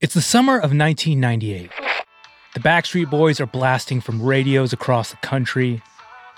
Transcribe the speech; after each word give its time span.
It's 0.00 0.14
the 0.14 0.22
summer 0.22 0.54
of 0.54 0.72
1998. 0.72 1.70
The 2.54 2.60
Backstreet 2.60 3.10
Boys 3.10 3.38
are 3.38 3.44
blasting 3.44 4.00
from 4.00 4.22
radios 4.22 4.72
across 4.72 5.10
the 5.10 5.18
country. 5.18 5.82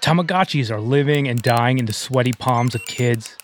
Tamagotchis 0.03 0.69
are 0.69 0.81
living 0.81 1.29
and 1.29 1.41
dying 1.41 1.79
in 1.79 1.85
the 1.85 1.93
sweaty 1.93 2.33
palms 2.33 2.75
of 2.75 2.85
kids. 2.87 3.37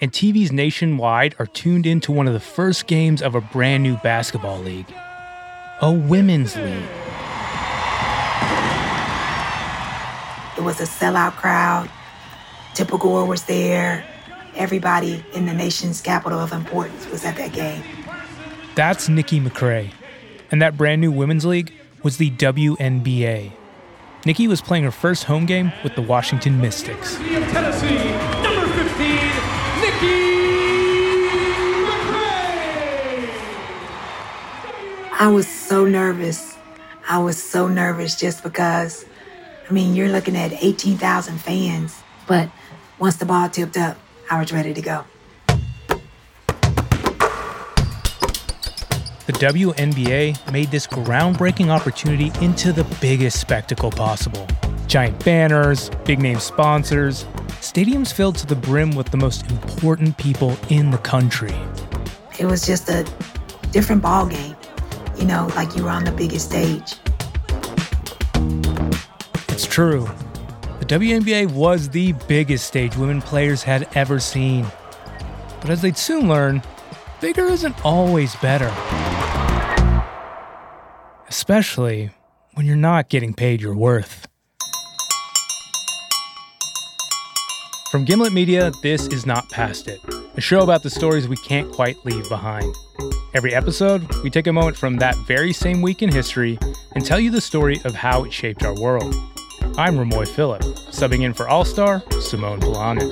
And 0.00 0.10
TVs 0.12 0.50
nationwide 0.50 1.34
are 1.38 1.44
tuned 1.44 1.84
into 1.84 2.10
one 2.10 2.26
of 2.26 2.32
the 2.32 2.40
first 2.40 2.86
games 2.86 3.20
of 3.20 3.34
a 3.34 3.42
brand 3.42 3.82
new 3.82 3.98
basketball 3.98 4.58
league 4.60 4.90
a 5.82 5.92
women's 5.92 6.56
league. 6.56 6.88
It 10.56 10.62
was 10.62 10.80
a 10.80 10.84
sellout 10.84 11.32
crowd. 11.32 11.90
Tipper 12.72 12.96
Gore 12.96 13.26
was 13.26 13.44
there. 13.44 14.06
Everybody 14.54 15.22
in 15.34 15.44
the 15.44 15.52
nation's 15.52 16.00
capital 16.00 16.38
of 16.38 16.52
importance 16.52 17.06
was 17.10 17.26
at 17.26 17.36
that 17.36 17.52
game. 17.52 17.82
That's 18.74 19.08
Nikki 19.08 19.40
McCray. 19.40 19.92
And 20.50 20.62
that 20.62 20.76
brand 20.76 21.00
new 21.00 21.10
women's 21.10 21.44
league 21.44 21.72
was 22.02 22.16
the 22.16 22.30
WNBA. 22.30 23.52
Nikki 24.24 24.46
was 24.46 24.60
playing 24.60 24.84
her 24.84 24.90
first 24.90 25.24
home 25.24 25.46
game 25.46 25.72
with 25.82 25.94
the 25.94 26.02
Washington 26.02 26.60
Mystics. 26.60 27.16
Tennessee, 27.16 28.10
number 28.42 28.66
15, 28.66 29.06
Nikki 29.80 30.30
McCray. 31.84 33.30
I 35.18 35.28
was 35.32 35.48
so 35.48 35.84
nervous. 35.86 36.56
I 37.08 37.18
was 37.18 37.42
so 37.42 37.66
nervous 37.66 38.14
just 38.14 38.42
because, 38.42 39.04
I 39.68 39.72
mean, 39.72 39.94
you're 39.96 40.10
looking 40.10 40.36
at 40.36 40.52
18,000 40.52 41.38
fans. 41.38 42.02
But 42.26 42.50
once 42.98 43.16
the 43.16 43.24
ball 43.24 43.48
tipped 43.48 43.76
up, 43.76 43.96
I 44.30 44.38
was 44.38 44.52
ready 44.52 44.74
to 44.74 44.82
go. 44.82 45.04
The 49.30 49.46
WNBA 49.46 50.50
made 50.50 50.72
this 50.72 50.88
groundbreaking 50.88 51.68
opportunity 51.68 52.32
into 52.44 52.72
the 52.72 52.82
biggest 53.00 53.40
spectacle 53.40 53.92
possible. 53.92 54.44
Giant 54.88 55.24
banners, 55.24 55.88
big 56.04 56.18
name 56.18 56.40
sponsors, 56.40 57.26
stadiums 57.60 58.12
filled 58.12 58.34
to 58.38 58.46
the 58.46 58.56
brim 58.56 58.90
with 58.90 59.08
the 59.12 59.16
most 59.16 59.48
important 59.48 60.16
people 60.16 60.56
in 60.68 60.90
the 60.90 60.98
country. 60.98 61.54
It 62.40 62.46
was 62.46 62.66
just 62.66 62.88
a 62.88 63.06
different 63.70 64.02
ball 64.02 64.26
game, 64.26 64.56
you 65.16 65.26
know, 65.26 65.48
like 65.54 65.76
you 65.76 65.84
were 65.84 65.90
on 65.90 66.02
the 66.02 66.10
biggest 66.10 66.46
stage. 66.46 66.96
It's 69.48 69.64
true. 69.64 70.10
The 70.80 70.86
WNBA 70.86 71.52
was 71.52 71.88
the 71.88 72.14
biggest 72.26 72.66
stage 72.66 72.96
women 72.96 73.22
players 73.22 73.62
had 73.62 73.86
ever 73.94 74.18
seen. 74.18 74.66
But 75.60 75.70
as 75.70 75.82
they'd 75.82 75.96
soon 75.96 76.26
learn, 76.28 76.64
bigger 77.20 77.44
isn't 77.44 77.84
always 77.84 78.34
better 78.36 78.74
especially 81.50 82.08
when 82.54 82.64
you're 82.64 82.76
not 82.76 83.08
getting 83.08 83.34
paid 83.34 83.60
your 83.60 83.74
worth. 83.74 84.28
From 87.90 88.04
Gimlet 88.04 88.32
Media, 88.32 88.70
this 88.84 89.08
is 89.08 89.26
Not 89.26 89.50
Past 89.50 89.88
It, 89.88 89.98
a 90.36 90.40
show 90.40 90.60
about 90.60 90.84
the 90.84 90.90
stories 90.90 91.26
we 91.26 91.34
can't 91.38 91.68
quite 91.72 91.96
leave 92.04 92.28
behind. 92.28 92.72
Every 93.34 93.52
episode, 93.52 94.06
we 94.22 94.30
take 94.30 94.46
a 94.46 94.52
moment 94.52 94.76
from 94.76 94.98
that 94.98 95.16
very 95.26 95.52
same 95.52 95.82
week 95.82 96.04
in 96.04 96.12
history 96.12 96.56
and 96.94 97.04
tell 97.04 97.18
you 97.18 97.32
the 97.32 97.40
story 97.40 97.80
of 97.84 97.96
how 97.96 98.22
it 98.22 98.32
shaped 98.32 98.62
our 98.62 98.80
world. 98.80 99.12
I'm 99.76 99.96
Ramoy 99.96 100.28
Phillip, 100.28 100.62
subbing 100.92 101.22
in 101.22 101.34
for 101.34 101.48
All 101.48 101.64
Star 101.64 102.00
Simone 102.20 102.60
Polanin. 102.60 103.10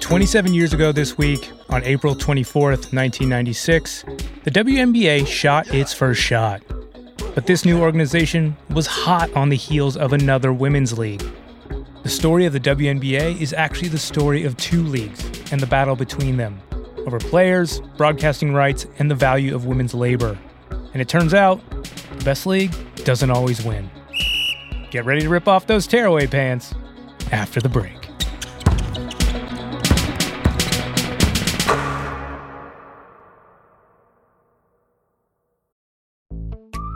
27 0.00 0.52
years 0.52 0.74
ago 0.74 0.92
this 0.92 1.16
week, 1.16 1.52
on 1.70 1.82
April 1.84 2.14
24th, 2.14 2.92
1996, 2.92 4.04
the 4.44 4.50
WNBA 4.50 5.26
shot 5.26 5.72
its 5.74 5.92
first 5.92 6.20
shot. 6.20 6.62
But 7.34 7.46
this 7.46 7.64
new 7.64 7.80
organization 7.80 8.56
was 8.70 8.86
hot 8.86 9.30
on 9.36 9.50
the 9.50 9.56
heels 9.56 9.96
of 9.96 10.12
another 10.12 10.52
women's 10.52 10.96
league. 10.96 11.22
The 12.02 12.08
story 12.08 12.46
of 12.46 12.54
the 12.54 12.60
WNBA 12.60 13.40
is 13.40 13.52
actually 13.52 13.88
the 13.88 13.98
story 13.98 14.44
of 14.44 14.56
two 14.56 14.82
leagues 14.82 15.52
and 15.52 15.60
the 15.60 15.66
battle 15.66 15.94
between 15.94 16.38
them 16.38 16.60
over 17.06 17.18
players, 17.18 17.80
broadcasting 17.96 18.52
rights, 18.54 18.86
and 18.98 19.10
the 19.10 19.14
value 19.14 19.54
of 19.54 19.66
women's 19.66 19.94
labor. 19.94 20.38
And 20.92 21.00
it 21.00 21.08
turns 21.08 21.34
out, 21.34 21.60
the 21.70 22.24
best 22.24 22.46
league 22.46 22.74
doesn't 23.04 23.30
always 23.30 23.64
win. 23.64 23.90
Get 24.90 25.04
ready 25.04 25.22
to 25.22 25.28
rip 25.28 25.48
off 25.48 25.66
those 25.66 25.86
tearaway 25.86 26.26
pants 26.26 26.74
after 27.30 27.60
the 27.60 27.68
break. 27.68 27.99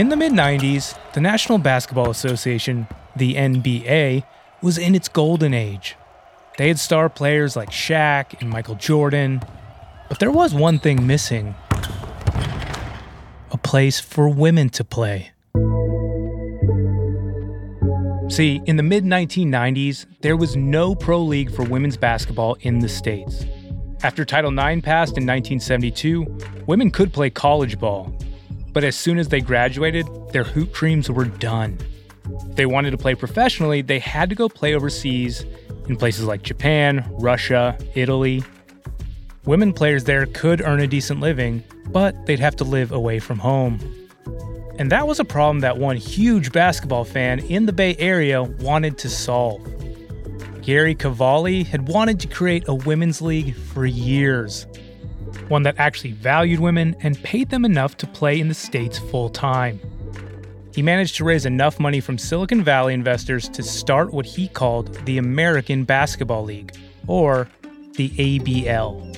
In 0.00 0.08
the 0.08 0.16
mid 0.16 0.32
90s, 0.32 0.98
the 1.12 1.20
National 1.20 1.58
Basketball 1.58 2.08
Association, 2.08 2.88
the 3.14 3.34
NBA, 3.34 4.24
was 4.62 4.78
in 4.78 4.94
its 4.94 5.10
golden 5.10 5.52
age. 5.52 5.94
They 6.56 6.68
had 6.68 6.78
star 6.78 7.10
players 7.10 7.54
like 7.54 7.68
Shaq 7.68 8.40
and 8.40 8.48
Michael 8.48 8.76
Jordan, 8.76 9.42
but 10.08 10.18
there 10.18 10.30
was 10.30 10.54
one 10.54 10.78
thing 10.78 11.06
missing 11.06 11.54
a 13.50 13.58
place 13.62 14.00
for 14.00 14.26
women 14.26 14.70
to 14.70 14.84
play. 14.84 15.32
See, 18.30 18.62
in 18.64 18.76
the 18.76 18.82
mid 18.82 19.04
1990s, 19.04 20.06
there 20.22 20.38
was 20.38 20.56
no 20.56 20.94
pro 20.94 21.20
league 21.20 21.54
for 21.54 21.66
women's 21.66 21.98
basketball 21.98 22.56
in 22.62 22.78
the 22.78 22.88
States. 22.88 23.44
After 24.02 24.24
Title 24.24 24.50
IX 24.50 24.80
passed 24.80 25.18
in 25.18 25.26
1972, 25.26 26.24
women 26.66 26.90
could 26.90 27.12
play 27.12 27.28
college 27.28 27.78
ball, 27.78 28.16
but 28.72 28.84
as 28.84 28.96
soon 28.96 29.18
as 29.18 29.28
they 29.28 29.40
graduated, 29.40 30.06
their 30.32 30.44
hoop 30.44 30.72
dreams 30.72 31.10
were 31.10 31.24
done. 31.24 31.78
If 32.48 32.56
they 32.56 32.66
wanted 32.66 32.92
to 32.92 32.98
play 32.98 33.14
professionally, 33.14 33.82
they 33.82 33.98
had 33.98 34.28
to 34.30 34.34
go 34.34 34.48
play 34.48 34.74
overseas 34.74 35.44
in 35.88 35.96
places 35.96 36.24
like 36.24 36.42
Japan, 36.42 37.04
Russia, 37.18 37.76
Italy. 37.94 38.44
Women 39.44 39.72
players 39.72 40.04
there 40.04 40.26
could 40.26 40.60
earn 40.60 40.80
a 40.80 40.86
decent 40.86 41.20
living, 41.20 41.64
but 41.86 42.26
they'd 42.26 42.38
have 42.38 42.56
to 42.56 42.64
live 42.64 42.92
away 42.92 43.18
from 43.18 43.38
home. 43.38 43.78
And 44.78 44.90
that 44.92 45.06
was 45.06 45.20
a 45.20 45.24
problem 45.24 45.60
that 45.60 45.78
one 45.78 45.96
huge 45.96 46.52
basketball 46.52 47.04
fan 47.04 47.40
in 47.40 47.66
the 47.66 47.72
Bay 47.72 47.96
Area 47.98 48.42
wanted 48.42 48.96
to 48.98 49.08
solve. 49.08 49.60
Gary 50.62 50.94
Cavalli 50.94 51.64
had 51.64 51.88
wanted 51.88 52.20
to 52.20 52.28
create 52.28 52.64
a 52.68 52.74
women's 52.74 53.20
league 53.20 53.54
for 53.54 53.84
years 53.84 54.66
one 55.48 55.62
that 55.64 55.74
actually 55.78 56.12
valued 56.12 56.60
women 56.60 56.96
and 57.00 57.22
paid 57.22 57.50
them 57.50 57.64
enough 57.64 57.96
to 57.98 58.06
play 58.06 58.40
in 58.40 58.48
the 58.48 58.54
States 58.54 58.98
full 58.98 59.28
time. 59.28 59.80
He 60.74 60.82
managed 60.82 61.16
to 61.16 61.24
raise 61.24 61.46
enough 61.46 61.80
money 61.80 62.00
from 62.00 62.18
Silicon 62.18 62.62
Valley 62.62 62.94
investors 62.94 63.48
to 63.50 63.62
start 63.62 64.12
what 64.12 64.26
he 64.26 64.48
called 64.48 64.94
the 65.06 65.18
American 65.18 65.84
Basketball 65.84 66.44
League, 66.44 66.76
or 67.06 67.48
the 67.96 68.10
ABL. 68.10 69.10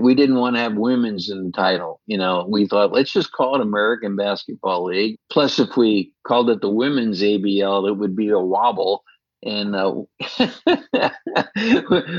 we 0.00 0.14
didn't 0.14 0.36
want 0.36 0.56
to 0.56 0.60
have 0.60 0.74
women's 0.74 1.30
in 1.30 1.44
the 1.44 1.52
title. 1.52 2.00
You 2.06 2.18
know, 2.18 2.46
we 2.48 2.66
thought 2.66 2.92
let's 2.92 3.12
just 3.12 3.32
call 3.32 3.54
it 3.54 3.60
American 3.60 4.16
Basketball 4.16 4.84
League. 4.84 5.18
Plus, 5.30 5.58
if 5.58 5.76
we 5.76 6.12
called 6.26 6.50
it 6.50 6.60
the 6.60 6.70
Women's 6.70 7.20
ABL, 7.20 7.88
it 7.88 7.92
would 7.92 8.16
be 8.16 8.30
a 8.30 8.38
wobble 8.38 9.04
and 9.42 9.74
uh, 9.74 9.94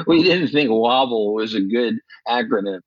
we 0.07 0.23
didn't 0.23 0.49
think 0.49 0.69
wobble 0.71 1.33
was 1.33 1.53
a 1.53 1.61
good 1.61 1.95
acronym. 2.27 2.81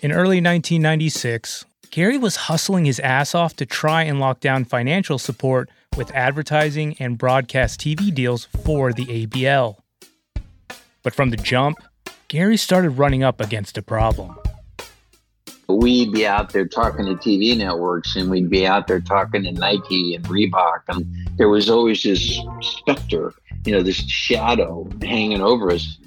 In 0.00 0.12
early 0.12 0.40
1996, 0.40 1.64
Gary 1.90 2.18
was 2.18 2.36
hustling 2.36 2.84
his 2.84 3.00
ass 3.00 3.34
off 3.34 3.56
to 3.56 3.66
try 3.66 4.04
and 4.04 4.20
lock 4.20 4.40
down 4.40 4.64
financial 4.64 5.18
support 5.18 5.68
with 5.96 6.14
advertising 6.14 6.94
and 7.00 7.18
broadcast 7.18 7.80
TV 7.80 8.14
deals 8.14 8.44
for 8.44 8.92
the 8.92 9.26
ABL. 9.26 9.78
But 11.02 11.14
from 11.14 11.30
the 11.30 11.36
jump, 11.36 11.78
Gary 12.28 12.56
started 12.56 12.90
running 12.90 13.22
up 13.24 13.40
against 13.40 13.78
a 13.78 13.82
problem. 13.82 14.36
We'd 15.70 16.12
be 16.12 16.26
out 16.26 16.54
there 16.54 16.66
talking 16.66 17.04
to 17.04 17.14
TV 17.14 17.54
networks 17.54 18.16
and 18.16 18.30
we'd 18.30 18.48
be 18.48 18.66
out 18.66 18.86
there 18.86 19.02
talking 19.02 19.42
to 19.42 19.52
Nike 19.52 20.14
and 20.14 20.24
Reebok. 20.24 20.80
And 20.88 21.06
there 21.36 21.50
was 21.50 21.68
always 21.68 22.02
this 22.02 22.40
specter, 22.62 23.34
you 23.66 23.72
know, 23.72 23.82
this 23.82 23.96
shadow 23.96 24.88
hanging 25.02 25.42
over 25.42 25.70
us. 25.70 25.98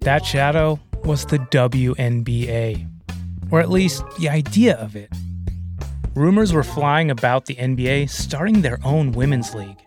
That 0.00 0.26
shadow 0.26 0.80
was 1.04 1.24
the 1.26 1.38
WNBA 1.38 2.88
or 3.52 3.60
at 3.60 3.70
least 3.70 4.02
the 4.18 4.28
idea 4.28 4.76
of 4.76 4.96
it. 4.96 5.12
Rumors 6.16 6.52
were 6.52 6.64
flying 6.64 7.12
about 7.12 7.46
the 7.46 7.54
NBA 7.54 8.10
starting 8.10 8.62
their 8.62 8.80
own 8.82 9.12
women's 9.12 9.54
league. 9.54 9.78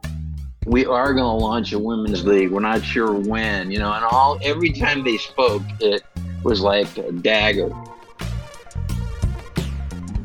We 0.65 0.85
are 0.85 1.13
going 1.13 1.25
to 1.25 1.45
launch 1.45 1.73
a 1.73 1.79
women's 1.79 2.23
league. 2.23 2.51
We're 2.51 2.61
not 2.61 2.81
sure 2.81 3.11
when, 3.11 3.71
you 3.71 3.79
know, 3.79 3.91
and 3.91 4.05
all 4.05 4.39
every 4.41 4.71
time 4.71 5.03
they 5.03 5.17
spoke, 5.17 5.63
it 5.81 6.01
was 6.43 6.61
like 6.61 6.97
a 6.97 7.11
dagger. 7.11 7.73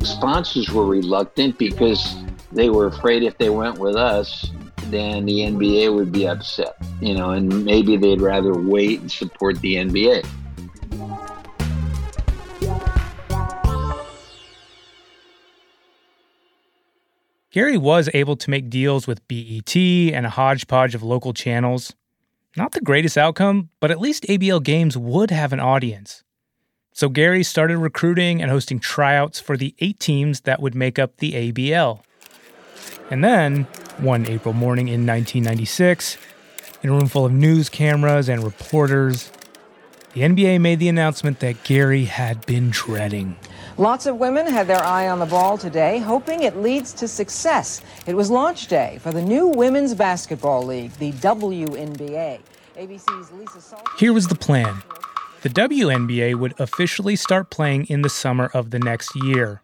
Sponsors 0.06 0.70
were 0.70 0.86
reluctant 0.86 1.58
because 1.58 2.14
they 2.52 2.70
were 2.70 2.86
afraid 2.86 3.24
if 3.24 3.36
they 3.38 3.50
went 3.50 3.78
with 3.78 3.96
us, 3.96 4.50
then 4.84 5.26
the 5.26 5.40
NBA 5.40 5.92
would 5.92 6.12
be 6.12 6.28
upset, 6.28 6.76
you 7.00 7.12
know, 7.12 7.30
and 7.30 7.64
maybe 7.64 7.96
they'd 7.96 8.20
rather 8.20 8.54
wait 8.54 9.00
and 9.00 9.10
support 9.10 9.60
the 9.60 9.74
NBA. 9.74 10.24
Gary 17.50 17.76
was 17.76 18.08
able 18.14 18.36
to 18.36 18.50
make 18.50 18.70
deals 18.70 19.06
with 19.06 19.26
BET 19.28 19.74
and 19.76 20.26
a 20.26 20.30
hodgepodge 20.30 20.94
of 20.94 21.02
local 21.02 21.32
channels. 21.32 21.94
Not 22.56 22.72
the 22.72 22.80
greatest 22.80 23.18
outcome, 23.18 23.70
but 23.80 23.90
at 23.90 23.98
least 23.98 24.24
ABL 24.24 24.62
games 24.62 24.96
would 24.96 25.30
have 25.30 25.52
an 25.52 25.60
audience. 25.60 26.22
So 26.96 27.10
Gary 27.10 27.42
started 27.42 27.76
recruiting 27.76 28.40
and 28.40 28.50
hosting 28.50 28.80
tryouts 28.80 29.38
for 29.38 29.58
the 29.58 29.74
eight 29.80 30.00
teams 30.00 30.40
that 30.40 30.62
would 30.62 30.74
make 30.74 30.98
up 30.98 31.18
the 31.18 31.52
ABL. 31.52 32.00
And 33.10 33.22
then, 33.22 33.64
one 33.98 34.24
April 34.24 34.54
morning 34.54 34.88
in 34.88 35.06
1996, 35.06 36.16
in 36.82 36.88
a 36.88 36.92
room 36.94 37.06
full 37.06 37.26
of 37.26 37.32
news 37.32 37.68
cameras 37.68 38.30
and 38.30 38.42
reporters, 38.42 39.30
the 40.14 40.22
NBA 40.22 40.58
made 40.62 40.78
the 40.78 40.88
announcement 40.88 41.40
that 41.40 41.64
Gary 41.64 42.06
had 42.06 42.46
been 42.46 42.70
dreading. 42.70 43.36
Lots 43.76 44.06
of 44.06 44.16
women 44.16 44.46
had 44.46 44.66
their 44.66 44.82
eye 44.82 45.06
on 45.06 45.18
the 45.18 45.26
ball 45.26 45.58
today, 45.58 45.98
hoping 45.98 46.44
it 46.44 46.56
leads 46.56 46.94
to 46.94 47.06
success. 47.06 47.82
It 48.06 48.14
was 48.14 48.30
launch 48.30 48.68
day 48.68 49.00
for 49.02 49.12
the 49.12 49.20
new 49.20 49.48
Women's 49.48 49.94
Basketball 49.94 50.62
League, 50.62 50.92
the 50.92 51.12
WNBA. 51.12 52.40
ABC's 52.78 53.32
Lisa 53.32 53.60
Salter. 53.60 53.84
Here 53.98 54.14
was 54.14 54.28
the 54.28 54.34
plan 54.34 54.82
the 55.46 55.68
WNBA 55.68 56.34
would 56.34 56.58
officially 56.58 57.14
start 57.14 57.50
playing 57.50 57.84
in 57.84 58.02
the 58.02 58.08
summer 58.08 58.50
of 58.52 58.72
the 58.72 58.80
next 58.80 59.14
year. 59.14 59.62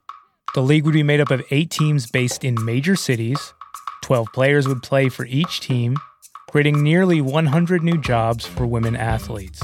The 0.54 0.60
league 0.60 0.84
would 0.84 0.94
be 0.94 1.02
made 1.02 1.20
up 1.20 1.32
of 1.32 1.42
eight 1.50 1.70
teams 1.70 2.08
based 2.08 2.44
in 2.44 2.64
major 2.64 2.94
cities. 2.94 3.52
12 4.02 4.28
players 4.32 4.68
would 4.68 4.84
play 4.84 5.08
for 5.08 5.26
each 5.26 5.58
team, 5.58 5.96
creating 6.48 6.84
nearly 6.84 7.20
100 7.20 7.82
new 7.82 7.98
jobs 7.98 8.46
for 8.46 8.64
women 8.64 8.94
athletes. 8.94 9.60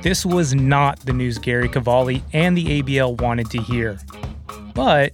This 0.00 0.26
was 0.26 0.56
not 0.56 0.98
the 0.98 1.12
news 1.12 1.38
Gary 1.38 1.68
Cavalli 1.68 2.24
and 2.32 2.56
the 2.56 2.82
ABL 2.82 3.20
wanted 3.20 3.48
to 3.50 3.62
hear. 3.62 4.00
But 4.74 5.12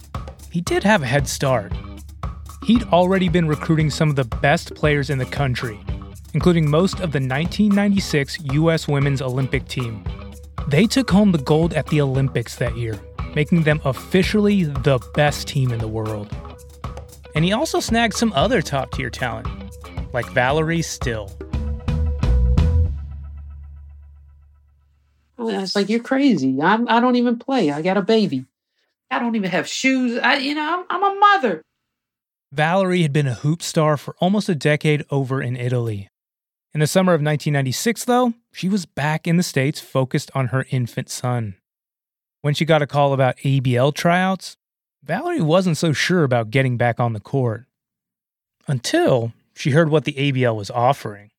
he 0.49 0.61
did 0.61 0.83
have 0.83 1.03
a 1.03 1.05
head 1.05 1.27
start. 1.27 1.71
He'd 2.65 2.81
already 2.85 3.29
been 3.29 3.47
recruiting 3.47 3.91
some 3.91 4.09
of 4.09 4.15
the 4.15 4.23
best 4.23 4.73
players 4.73 5.11
in 5.11 5.19
the 5.19 5.25
country, 5.25 5.79
including 6.33 6.69
most 6.69 6.95
of 6.95 7.11
the 7.11 7.19
1996 7.19 8.39
U.S. 8.53 8.87
Women's 8.87 9.21
Olympic 9.21 9.67
team. 9.67 10.03
They 10.67 10.85
took 10.85 11.09
home 11.09 11.31
the 11.31 11.37
gold 11.39 11.73
at 11.73 11.87
the 11.87 12.01
Olympics 12.01 12.55
that 12.57 12.77
year, 12.77 12.99
making 13.35 13.63
them 13.63 13.81
officially 13.85 14.65
the 14.65 14.99
best 15.15 15.47
team 15.47 15.71
in 15.71 15.79
the 15.79 15.87
world. 15.87 16.35
And 17.35 17.45
he 17.45 17.53
also 17.53 17.79
snagged 17.79 18.15
some 18.15 18.33
other 18.33 18.61
top 18.61 18.91
tier 18.91 19.09
talent, 19.09 19.47
like 20.13 20.29
Valerie 20.31 20.81
Still. 20.81 21.31
It's 25.37 25.75
like 25.75 25.89
you're 25.89 26.03
crazy. 26.03 26.61
I'm, 26.61 26.87
I 26.89 26.99
don't 26.99 27.15
even 27.15 27.39
play. 27.39 27.71
I 27.71 27.81
got 27.81 27.97
a 27.97 28.01
baby. 28.01 28.45
I 29.09 29.19
don't 29.19 29.35
even 29.35 29.49
have 29.49 29.67
shoes. 29.67 30.19
I, 30.19 30.35
you 30.37 30.53
know, 30.53 30.85
I'm, 30.89 31.03
I'm 31.03 31.17
a 31.17 31.19
mother. 31.19 31.63
Valerie 32.51 33.03
had 33.03 33.13
been 33.13 33.27
a 33.27 33.35
hoop 33.35 33.61
star 33.61 33.95
for 33.95 34.15
almost 34.19 34.49
a 34.49 34.55
decade 34.55 35.05
over 35.09 35.41
in 35.41 35.55
Italy. 35.55 36.09
In 36.71 36.81
the 36.81 36.87
summer 36.87 37.13
of 37.13 37.21
1996, 37.21 38.05
though, 38.05 38.33
she 38.51 38.69
was 38.69 38.85
back 38.85 39.25
in 39.25 39.37
the 39.37 39.43
States 39.43 39.79
focused 39.79 40.29
on 40.35 40.47
her 40.47 40.67
infant 40.69 41.09
son. 41.09 41.55
When 42.41 42.53
she 42.53 42.63
got 42.63 42.83
a 42.83 42.87
call 42.87 43.11
about 43.11 43.37
ABL 43.37 43.93
tryouts, 43.95 44.55
Valerie 45.03 45.41
wasn't 45.41 45.77
so 45.77 45.93
sure 45.93 46.23
about 46.23 46.51
getting 46.51 46.77
back 46.77 46.99
on 46.99 47.13
the 47.13 47.19
court. 47.19 47.65
Until 48.67 49.33
she 49.55 49.71
heard 49.71 49.89
what 49.89 50.05
the 50.05 50.13
ABL 50.13 50.55
was 50.55 50.69
offering. 50.69 51.31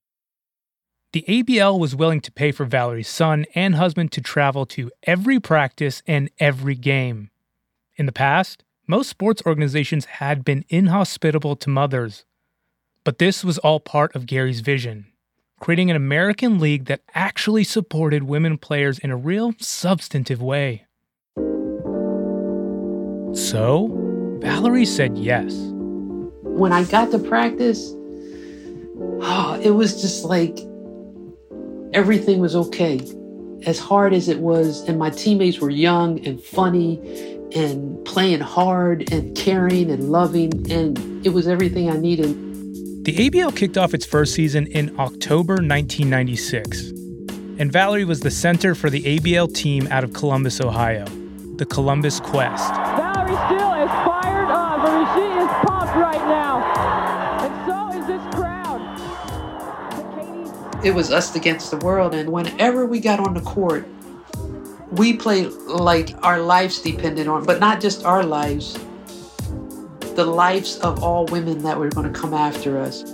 The 1.13 1.25
ABL 1.29 1.79
was 1.79 1.95
willing 1.95 2.21
to 2.23 2.33
pay 2.33 2.51
for 2.51 2.65
Valerie's 2.65 3.09
son 3.09 3.47
and 3.55 3.77
husband 3.77 4.11
to 4.13 4.21
travel 4.21 4.67
to 4.67 4.91
every 5.05 5.39
practice 5.39 6.03
and 6.09 6.29
every 6.41 6.75
game. 6.75 7.31
In 7.97 8.07
the 8.07 8.13
past, 8.13 8.65
most 8.89 9.09
sports 9.09 9.43
organizations 9.47 10.07
had 10.07 10.45
been 10.45 10.65
inhospitable 10.69 11.55
to 11.57 11.71
mothers. 11.71 12.25
But 13.05 13.19
this 13.19 13.45
was 13.45 13.59
all 13.59 13.79
part 13.79 14.15
of 14.17 14.27
Gary's 14.27 14.61
vision 14.61 15.07
creating 15.61 15.91
an 15.91 15.97
American 15.97 16.59
league 16.59 16.87
that 16.87 17.03
actually 17.15 17.63
supported 17.63 18.25
women 18.25 18.59
players 18.59 18.99
in 18.99 19.11
a 19.11 19.17
real 19.17 19.53
substantive 19.59 20.43
way. 20.43 20.87
So, 23.33 24.39
Valerie 24.41 24.87
said 24.87 25.17
yes. 25.17 25.55
When 26.43 26.73
I 26.73 26.85
got 26.85 27.11
to 27.13 27.19
practice, 27.19 27.93
oh, 29.23 29.61
it 29.63 29.71
was 29.71 30.01
just 30.01 30.25
like 30.25 30.59
everything 31.93 32.41
was 32.41 32.57
okay. 32.57 33.01
As 33.67 33.79
hard 33.79 34.15
as 34.15 34.29
it 34.29 34.39
was, 34.39 34.89
and 34.89 34.99
my 34.99 35.11
teammates 35.11 35.61
were 35.61 35.71
young 35.71 36.27
and 36.27 36.43
funny 36.43 36.99
and 37.55 38.03
playing 38.07 38.41
hard 38.41 39.13
and 39.13 39.37
caring 39.37 39.91
and 39.91 40.11
loving, 40.11 40.71
and 40.71 41.27
it 41.27 41.31
was 41.31 41.47
everything 41.47 41.91
I 41.91 41.97
needed. 41.99 42.50
The 43.03 43.15
ABL 43.15 43.57
kicked 43.57 43.79
off 43.79 43.95
its 43.95 44.05
first 44.05 44.35
season 44.35 44.67
in 44.67 44.91
October 45.01 45.55
1996, 45.55 46.91
and 47.59 47.73
Valerie 47.73 48.05
was 48.05 48.21
the 48.21 48.31
center 48.31 48.75
for 48.75 48.91
the 48.91 49.01
ABL 49.01 49.55
team 49.55 49.89
out 49.91 50.05
of 50.05 50.13
Columbus, 50.13 50.61
Ohio, 50.61 51.07
the 51.57 51.65
Columbus 51.65 52.21
Quest. 52.21 52.75
Valerie 52.75 53.37
Still 53.47 53.73
is 53.73 53.89
fired 54.05 54.51
up. 54.51 54.81
I 54.81 54.99
mean, 54.99 55.07
she 55.17 55.23
is 55.41 55.49
pumped 55.67 55.97
right 55.97 56.21
now. 56.29 56.61
And 57.41 57.55
so 57.67 57.89
is 57.99 58.07
this 58.07 58.23
crowd. 58.35 58.85
It 60.85 60.95
was 60.95 61.11
us 61.11 61.35
against 61.35 61.71
the 61.71 61.79
world, 61.79 62.15
and 62.15 62.31
whenever 62.31 62.85
we 62.85 63.01
got 63.01 63.19
on 63.19 63.33
the 63.33 63.41
court, 63.41 63.89
we 64.91 65.15
played 65.17 65.51
like 65.67 66.15
our 66.23 66.43
lives 66.43 66.83
depended 66.83 67.29
on, 67.29 67.45
but 67.45 67.61
not 67.61 67.81
just 67.81 68.05
our 68.05 68.23
lives, 68.23 68.79
the 70.17 70.25
lives 70.25 70.79
of 70.79 71.03
all 71.03 71.27
women 71.27 71.63
that 71.63 71.79
were 71.79 71.89
going 71.89 72.13
to 72.13 72.19
come 72.19 72.35
after 72.35 72.79
us. 72.79 73.05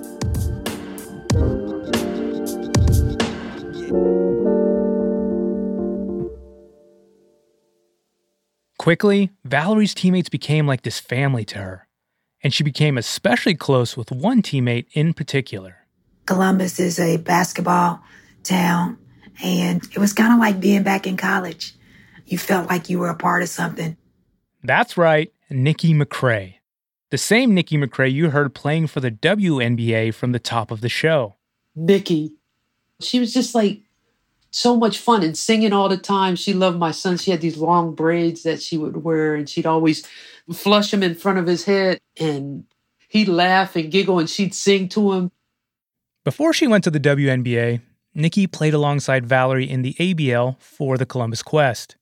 Quickly, 8.78 9.32
Valerie's 9.44 9.94
teammates 9.94 10.28
became 10.28 10.66
like 10.66 10.82
this 10.82 11.00
family 11.00 11.44
to 11.46 11.58
her, 11.58 11.88
and 12.42 12.54
she 12.54 12.62
became 12.62 12.96
especially 12.96 13.56
close 13.56 13.96
with 13.96 14.12
one 14.12 14.42
teammate 14.42 14.86
in 14.92 15.12
particular. 15.12 15.78
Columbus 16.26 16.78
is 16.78 17.00
a 17.00 17.16
basketball 17.16 18.00
town, 18.44 18.96
and 19.42 19.82
it 19.92 19.98
was 19.98 20.12
kind 20.12 20.32
of 20.32 20.38
like 20.38 20.60
being 20.60 20.84
back 20.84 21.06
in 21.06 21.16
college. 21.16 21.74
You 22.26 22.38
felt 22.38 22.68
like 22.68 22.88
you 22.88 23.00
were 23.00 23.08
a 23.08 23.16
part 23.16 23.42
of 23.42 23.48
something. 23.48 23.96
That's 24.62 24.96
right, 24.96 25.32
Nikki 25.50 25.92
McCray. 25.94 26.55
The 27.10 27.18
same 27.18 27.54
Nikki 27.54 27.76
McCray 27.76 28.12
you 28.12 28.30
heard 28.30 28.54
playing 28.54 28.88
for 28.88 29.00
the 29.00 29.10
WNBA 29.10 30.12
from 30.12 30.32
the 30.32 30.38
top 30.38 30.70
of 30.70 30.80
the 30.80 30.88
show. 30.88 31.36
Nikki, 31.74 32.32
she 33.00 33.20
was 33.20 33.32
just 33.32 33.54
like 33.54 33.82
so 34.50 34.76
much 34.76 34.98
fun 34.98 35.22
and 35.22 35.36
singing 35.36 35.72
all 35.72 35.88
the 35.88 35.96
time. 35.96 36.34
She 36.34 36.52
loved 36.52 36.78
my 36.78 36.90
son. 36.90 37.16
She 37.18 37.30
had 37.30 37.40
these 37.40 37.58
long 37.58 37.94
braids 37.94 38.42
that 38.42 38.60
she 38.60 38.76
would 38.76 39.04
wear, 39.04 39.34
and 39.34 39.48
she'd 39.48 39.66
always 39.66 40.06
flush 40.52 40.90
them 40.90 41.02
in 41.02 41.14
front 41.14 41.38
of 41.38 41.46
his 41.46 41.64
head. 41.64 42.00
And 42.18 42.64
He'd 43.08 43.28
laugh 43.28 43.76
and 43.76 43.90
giggle 43.90 44.18
and 44.18 44.28
she'd 44.28 44.54
sing 44.54 44.88
to 44.90 45.12
him. 45.12 45.30
Before 46.24 46.52
she 46.52 46.66
went 46.66 46.84
to 46.84 46.90
the 46.90 47.00
WNBA, 47.00 47.80
Nikki 48.14 48.46
played 48.46 48.74
alongside 48.74 49.26
Valerie 49.26 49.70
in 49.70 49.82
the 49.82 49.94
ABL 49.94 50.60
for 50.60 50.98
the 50.98 51.06
Columbus 51.06 51.42
Quest. 51.42 51.96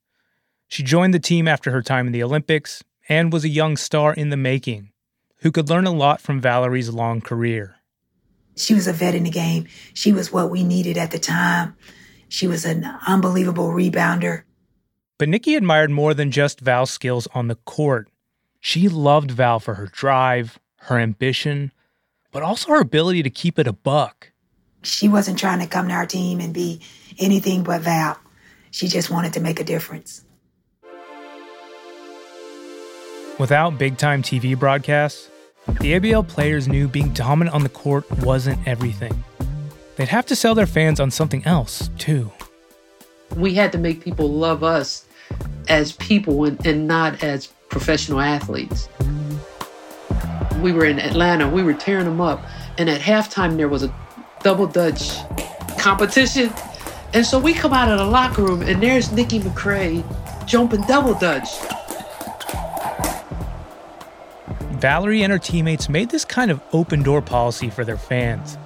She 0.68 0.82
joined 0.82 1.12
the 1.12 1.18
team 1.18 1.46
after 1.46 1.70
her 1.70 1.82
time 1.82 2.06
in 2.06 2.12
the 2.12 2.22
Olympics 2.22 2.82
and 3.08 3.32
was 3.32 3.44
a 3.44 3.48
young 3.48 3.76
star 3.76 4.14
in 4.14 4.30
the 4.30 4.36
making 4.36 4.90
who 5.44 5.52
could 5.52 5.68
learn 5.68 5.86
a 5.86 5.92
lot 5.92 6.22
from 6.22 6.40
Valerie's 6.40 6.88
long 6.88 7.20
career. 7.20 7.76
She 8.56 8.72
was 8.72 8.86
a 8.86 8.94
vet 8.94 9.14
in 9.14 9.24
the 9.24 9.30
game. 9.30 9.66
She 9.92 10.10
was 10.10 10.32
what 10.32 10.50
we 10.50 10.64
needed 10.64 10.96
at 10.96 11.10
the 11.10 11.18
time. 11.18 11.76
She 12.30 12.46
was 12.46 12.64
an 12.64 12.90
unbelievable 13.06 13.68
rebounder. 13.68 14.44
But 15.18 15.28
Nikki 15.28 15.54
admired 15.54 15.90
more 15.90 16.14
than 16.14 16.30
just 16.30 16.60
Val's 16.60 16.90
skills 16.90 17.28
on 17.34 17.48
the 17.48 17.56
court. 17.56 18.08
She 18.58 18.88
loved 18.88 19.32
Val 19.32 19.60
for 19.60 19.74
her 19.74 19.86
drive, 19.86 20.58
her 20.76 20.98
ambition, 20.98 21.72
but 22.32 22.42
also 22.42 22.70
her 22.70 22.80
ability 22.80 23.22
to 23.22 23.30
keep 23.30 23.58
it 23.58 23.66
a 23.66 23.72
buck. 23.74 24.32
She 24.82 25.08
wasn't 25.08 25.38
trying 25.38 25.60
to 25.60 25.66
come 25.66 25.88
to 25.88 25.94
our 25.94 26.06
team 26.06 26.40
and 26.40 26.54
be 26.54 26.80
anything 27.18 27.64
but 27.64 27.82
Val. 27.82 28.18
She 28.70 28.88
just 28.88 29.10
wanted 29.10 29.34
to 29.34 29.40
make 29.40 29.60
a 29.60 29.64
difference. 29.64 30.24
Without 33.38 33.76
big 33.76 33.98
time 33.98 34.22
TV 34.22 34.58
broadcasts, 34.58 35.28
the 35.66 35.92
ABL 35.92 36.26
players 36.28 36.68
knew 36.68 36.88
being 36.88 37.10
dominant 37.10 37.54
on 37.54 37.62
the 37.62 37.68
court 37.68 38.10
wasn't 38.18 38.66
everything. 38.66 39.24
They'd 39.96 40.08
have 40.08 40.26
to 40.26 40.36
sell 40.36 40.54
their 40.54 40.66
fans 40.66 41.00
on 41.00 41.10
something 41.10 41.44
else, 41.46 41.90
too. 41.98 42.30
We 43.36 43.54
had 43.54 43.72
to 43.72 43.78
make 43.78 44.02
people 44.02 44.30
love 44.30 44.62
us 44.62 45.06
as 45.68 45.92
people 45.92 46.44
and, 46.44 46.86
not 46.86 47.22
as 47.22 47.46
professional 47.68 48.20
athletes. 48.20 48.88
We 50.60 50.72
were 50.72 50.84
in 50.84 50.98
Atlanta, 50.98 51.48
we 51.48 51.62
were 51.62 51.74
tearing 51.74 52.04
them 52.04 52.20
up, 52.20 52.44
and 52.78 52.88
at 52.88 53.00
halftime 53.00 53.56
there 53.56 53.68
was 53.68 53.82
a 53.82 53.94
double 54.42 54.66
dutch 54.66 55.16
competition. 55.78 56.52
And 57.14 57.24
so 57.24 57.38
we 57.38 57.54
come 57.54 57.72
out 57.72 57.88
of 57.88 57.98
the 57.98 58.04
locker 58.04 58.42
room 58.42 58.62
and 58.62 58.82
there's 58.82 59.12
Nikki 59.12 59.40
McCray 59.40 60.04
jumping 60.46 60.82
double 60.82 61.14
dutch. 61.14 61.48
Valerie 64.84 65.22
and 65.22 65.32
her 65.32 65.38
teammates 65.38 65.88
made 65.88 66.10
this 66.10 66.26
kind 66.26 66.50
of 66.50 66.60
open 66.74 67.02
door 67.02 67.22
policy 67.22 67.70
for 67.70 67.86
their 67.86 67.96
fans. 67.96 68.58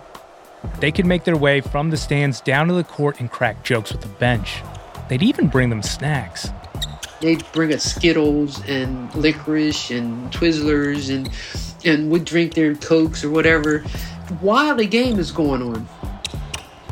They 0.81 0.91
could 0.91 1.07
make 1.07 1.23
their 1.23 1.37
way 1.37 1.61
from 1.61 1.91
the 1.91 1.97
stands 1.97 2.41
down 2.41 2.67
to 2.67 2.75
the 2.75 2.83
court 2.83 3.21
and 3.21 3.31
crack 3.31 3.63
jokes 3.63 3.93
with 3.93 4.01
the 4.01 4.09
bench. 4.09 4.61
They'd 5.09 5.23
even 5.23 5.47
bring 5.47 5.71
them 5.71 5.81
snacks. 5.81 6.49
They'd 7.21 7.45
bring 7.53 7.73
us 7.73 7.85
Skittles 7.85 8.61
and 8.67 9.15
licorice 9.15 9.93
and 9.93 10.33
Twizzlers 10.33 11.09
and 11.15 11.31
and 11.85 12.11
would 12.11 12.25
drink 12.25 12.55
their 12.55 12.75
cokes 12.75 13.23
or 13.23 13.31
whatever 13.31 13.83
while 14.41 14.75
the 14.75 14.87
game 14.87 15.21
is 15.21 15.31
going 15.31 15.63
on. 15.63 15.89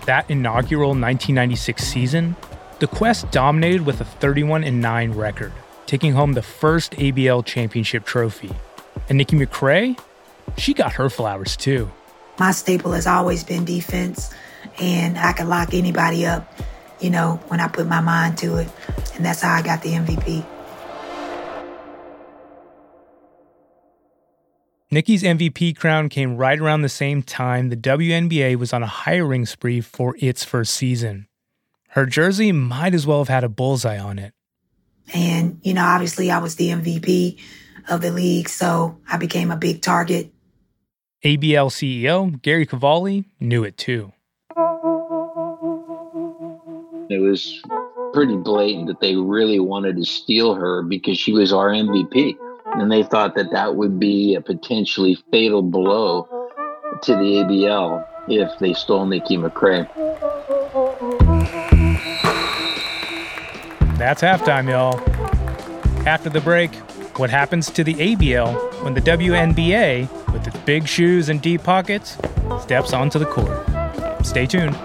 That 0.05 0.31
inaugural 0.31 0.91
1996 0.91 1.83
season, 1.83 2.37
the 2.79 2.87
Quest 2.87 3.33
dominated 3.33 3.87
with 3.87 4.01
a 4.01 4.05
31 4.05 4.81
9 4.81 5.11
record, 5.15 5.53
taking 5.87 6.13
home 6.13 6.35
the 6.35 6.43
first 6.43 6.93
ABL 6.93 7.45
championship 7.45 8.05
trophy. 8.05 8.55
And 9.09 9.19
Nikki 9.19 9.37
McCray, 9.37 9.99
she 10.57 10.75
got 10.75 10.93
her 10.93 11.09
flowers 11.09 11.57
too. 11.57 11.91
My 12.39 12.51
staple 12.53 12.93
has 12.93 13.07
always 13.07 13.45
been 13.45 13.65
defense, 13.65 14.35
and 14.81 15.17
I 15.19 15.33
can 15.33 15.49
lock 15.49 15.73
anybody 15.73 16.27
up, 16.27 16.53
you 17.01 17.11
know, 17.11 17.41
when 17.49 17.61
I 17.61 17.69
put 17.69 17.87
my 17.87 18.01
mind 18.01 18.39
to 18.39 18.57
it. 18.57 18.69
And 19.15 19.25
that's 19.25 19.41
how 19.41 19.55
I 19.55 19.63
got 19.63 19.83
the 19.83 19.91
MVP. 19.91 20.45
Nikki's 24.91 25.23
MVP 25.23 25.77
crown 25.77 26.09
came 26.09 26.37
right 26.37 26.59
around 26.59 26.83
the 26.83 26.89
same 26.89 27.23
time 27.23 27.71
the 27.71 27.77
WNBA 27.77 28.57
was 28.57 28.73
on 28.73 28.83
a 28.83 28.87
hiring 28.87 29.45
spree 29.45 29.81
for 29.81 30.15
its 30.21 30.45
first 30.45 30.75
season. 30.75 31.27
Her 31.89 32.07
jersey 32.07 32.53
might 32.53 32.95
as 32.95 33.07
well 33.07 33.19
have 33.19 33.29
had 33.29 33.43
a 33.43 33.49
bullseye 33.49 33.99
on 33.99 34.19
it. 34.19 34.33
And, 35.13 35.61
you 35.63 35.75
know, 35.75 35.85
obviously 35.85 36.31
I 36.31 36.39
was 36.39 36.55
the 36.57 36.69
MVP 36.69 37.39
of 37.89 38.01
the 38.01 38.11
league, 38.11 38.49
so 38.49 38.99
I 39.11 39.17
became 39.17 39.51
a 39.51 39.57
big 39.57 39.83
target. 39.83 40.33
ABL 41.25 41.71
CEO 41.71 42.41
Gary 42.43 42.67
Cavalli 42.67 43.25
knew 43.41 43.65
it 43.65 43.77
too. 43.77 44.13
It 47.09 47.21
was 47.21 47.63
pretty 48.13 48.37
blatant 48.37 48.89
that 48.89 49.01
they 49.01 49.17
really 49.17 49.61
wanted 49.61 49.97
to 49.97 50.05
steal 50.05 50.55
her 50.55 50.83
because 50.83 51.19
she 51.19 51.33
was 51.33 51.53
our 51.53 51.69
MVP. 51.71 52.37
And 52.75 52.91
they 52.91 53.03
thought 53.03 53.35
that 53.37 53.53
that 53.53 53.77
would 53.77 53.99
be 53.99 54.35
a 54.35 54.41
potentially 54.41 55.17
fatal 55.31 55.63
blow 55.63 56.29
to 57.03 57.13
the 57.13 57.45
ABL 57.45 58.07
if 58.29 58.59
they 58.59 58.75
stole 58.75 59.07
Nikki 59.07 59.37
McCray. 59.37 59.89
That's 63.99 64.21
halftime, 64.21 64.69
y'all. 64.69 65.01
After 66.07 66.29
the 66.29 66.41
break, 66.41 66.71
what 67.19 67.31
happens 67.31 67.71
to 67.71 67.83
the 67.83 67.95
ABL 67.95 68.83
when 68.83 68.93
the 68.93 69.01
WNBA, 69.01 70.33
with 70.33 70.47
its 70.47 70.57
big 70.61 70.87
shoes 70.87 71.29
and 71.29 71.41
deep 71.41 71.63
pockets, 71.63 72.19
steps 72.61 72.93
onto 72.93 73.19
the 73.19 73.25
court. 73.25 73.65
Stay 74.25 74.47
tuned. 74.47 74.77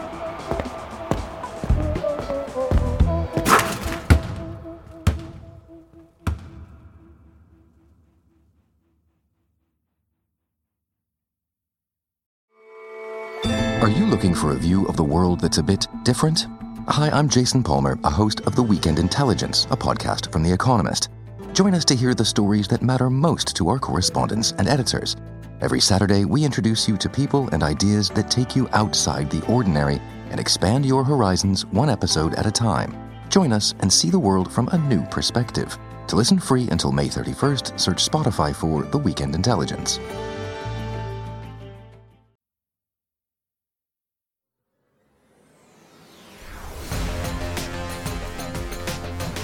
Are 13.82 13.90
you 13.90 14.06
looking 14.06 14.36
for 14.36 14.52
a 14.52 14.56
view 14.56 14.86
of 14.88 14.96
the 14.96 15.04
world 15.04 15.42
that's 15.42 15.58
a 15.58 15.64
bit 15.64 15.88
different? 16.04 16.48
Hi, 16.88 17.10
I'm 17.10 17.28
Jason 17.28 17.64
Palmer, 17.64 18.00
a 18.04 18.10
host 18.10 18.42
of 18.42 18.56
The 18.56 18.64
Weekend 18.64 19.00
Intelligence, 19.00 19.66
a 19.72 19.78
podcast 19.78 20.32
from 20.32 20.44
The 20.44 20.54
Economist. 20.54 21.10
Join 21.54 21.74
us 21.74 21.84
to 21.86 21.96
hear 21.96 22.14
the 22.14 22.24
stories 22.24 22.70
that 22.70 22.82
matter 22.82 23.10
most 23.10 23.58
to 23.58 23.68
our 23.68 23.78
correspondents 23.78 24.54
and 24.54 24.70
editors. 24.70 25.18
Every 25.60 25.82
Saturday, 25.82 26.24
we 26.24 26.46
introduce 26.46 26.88
you 26.88 26.96
to 26.96 27.10
people 27.10 27.50
and 27.50 27.62
ideas 27.62 28.10
that 28.12 28.32
take 28.32 28.56
you 28.56 28.70
outside 28.72 29.30
the 29.30 29.46
ordinary 29.48 30.02
and 30.30 30.40
expand 30.40 30.86
your 30.86 31.04
horizons 31.04 31.66
one 31.66 31.90
episode 31.90 32.36
at 32.36 32.46
a 32.46 32.52
time. 32.52 32.96
Join 33.28 33.52
us 33.52 33.76
and 33.82 33.92
see 33.92 34.10
the 34.10 34.18
world 34.18 34.50
from 34.50 34.70
a 34.72 34.78
new 34.78 35.02
perspective. 35.08 35.78
To 36.08 36.16
listen 36.16 36.40
free 36.40 36.70
until 36.72 36.94
May 36.94 37.08
31st, 37.08 37.78
search 37.78 38.08
Spotify 38.08 38.56
for 38.56 38.84
The 38.84 38.98
Weekend 38.98 39.36
Intelligence. 39.36 40.00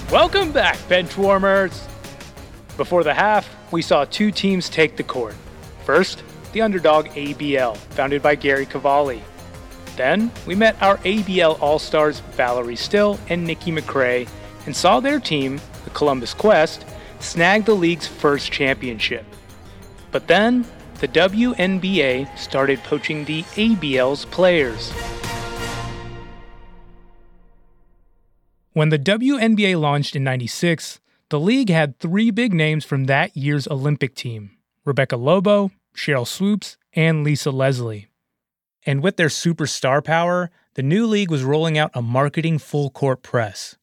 Welcome 0.09 0.53
back, 0.53 0.77
bench 0.87 1.17
warmers. 1.17 1.85
Before 2.77 3.03
the 3.03 3.13
half, 3.13 3.50
we 3.72 3.81
saw 3.81 4.05
two 4.05 4.31
teams 4.31 4.69
take 4.69 4.98
the 4.98 5.03
court. 5.03 5.36
First, 5.84 6.24
the 6.53 6.62
underdog 6.62 7.07
ABL, 7.07 7.75
founded 7.75 8.22
by 8.22 8.36
Gary 8.36 8.67
Cavalli. 8.67 9.24
Then, 9.96 10.31
we 10.46 10.53
met 10.53 10.79
our 10.81 10.98
ABL 11.00 11.60
All 11.60 11.79
Stars 11.79 12.19
Valerie 12.19 12.75
Still 12.75 13.19
and 13.29 13.43
Nikki 13.43 13.72
McCray 13.72 14.29
and 14.67 14.75
saw 14.75 15.00
their 15.00 15.19
team, 15.19 15.60
the 15.86 15.89
Columbus 15.89 16.36
Quest, 16.36 16.86
snag 17.19 17.65
the 17.65 17.74
league's 17.74 18.05
first 18.05 18.51
championship. 18.51 19.25
But 20.12 20.27
then, 20.27 20.63
the 21.00 21.07
WNBA 21.07 22.38
started 22.38 22.79
poaching 22.84 23.25
the 23.25 23.41
ABL's 23.55 24.25
players. 24.25 24.91
When 28.74 28.89
the 28.89 29.00
WNBA 29.00 29.79
launched 29.79 30.15
in 30.15 30.24
96, 30.24 31.00
the 31.29 31.39
league 31.39 31.69
had 31.69 32.00
three 32.00 32.31
big 32.31 32.53
names 32.53 32.86
from 32.86 33.05
that 33.05 33.36
year's 33.36 33.67
Olympic 33.67 34.15
team 34.15 34.51
Rebecca 34.86 35.17
Lobo, 35.17 35.72
Sheryl 35.96 36.25
Swoopes, 36.25 36.77
and 36.93 37.24
Lisa 37.24 37.51
Leslie. 37.51 38.07
And 38.86 39.03
with 39.03 39.17
their 39.17 39.27
superstar 39.27 40.01
power, 40.01 40.50
the 40.75 40.84
new 40.84 41.05
league 41.05 41.29
was 41.29 41.43
rolling 41.43 41.77
out 41.77 41.91
a 41.93 42.01
marketing 42.01 42.57
full 42.60 42.89
court 42.89 43.22
press. 43.22 43.75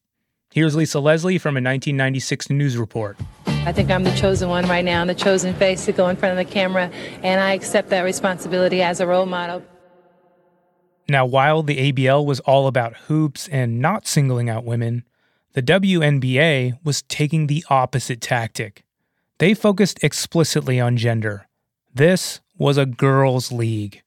Here's 0.51 0.75
Lisa 0.75 0.99
Leslie 0.99 1.37
from 1.37 1.55
a 1.55 1.61
1996 1.61 2.49
news 2.49 2.77
report. 2.77 3.17
I 3.45 3.71
think 3.71 3.91
I'm 3.91 4.03
the 4.03 4.15
chosen 4.15 4.49
one 4.49 4.67
right 4.67 4.85
now, 4.85 5.05
the 5.05 5.13
chosen 5.13 5.53
face 5.53 5.85
to 5.85 5.91
go 5.91 6.07
in 6.07 6.15
front 6.15 6.39
of 6.39 6.47
the 6.47 6.51
camera, 6.51 6.89
and 7.21 7.41
I 7.41 7.53
accept 7.53 7.89
that 7.89 8.01
responsibility 8.01 8.81
as 8.81 8.99
a 8.99 9.05
role 9.05 9.25
model. 9.25 9.63
Now, 11.07 11.25
while 11.25 11.61
the 11.61 11.91
ABL 11.91 12.25
was 12.25 12.39
all 12.41 12.65
about 12.65 12.95
hoops 13.07 13.47
and 13.49 13.79
not 13.79 14.07
singling 14.07 14.49
out 14.49 14.65
women, 14.65 15.03
the 15.55 15.63
WNBA 15.63 16.77
was 16.83 17.01
taking 17.03 17.47
the 17.47 17.63
opposite 17.69 18.19
tactic. 18.19 18.83
They 19.39 19.53
focused 19.53 20.03
explicitly 20.03 20.81
on 20.81 20.97
gender. 20.97 21.47
This 21.93 22.41
was 22.57 22.77
a 22.77 22.85
girls' 22.85 23.53
league. 23.53 24.03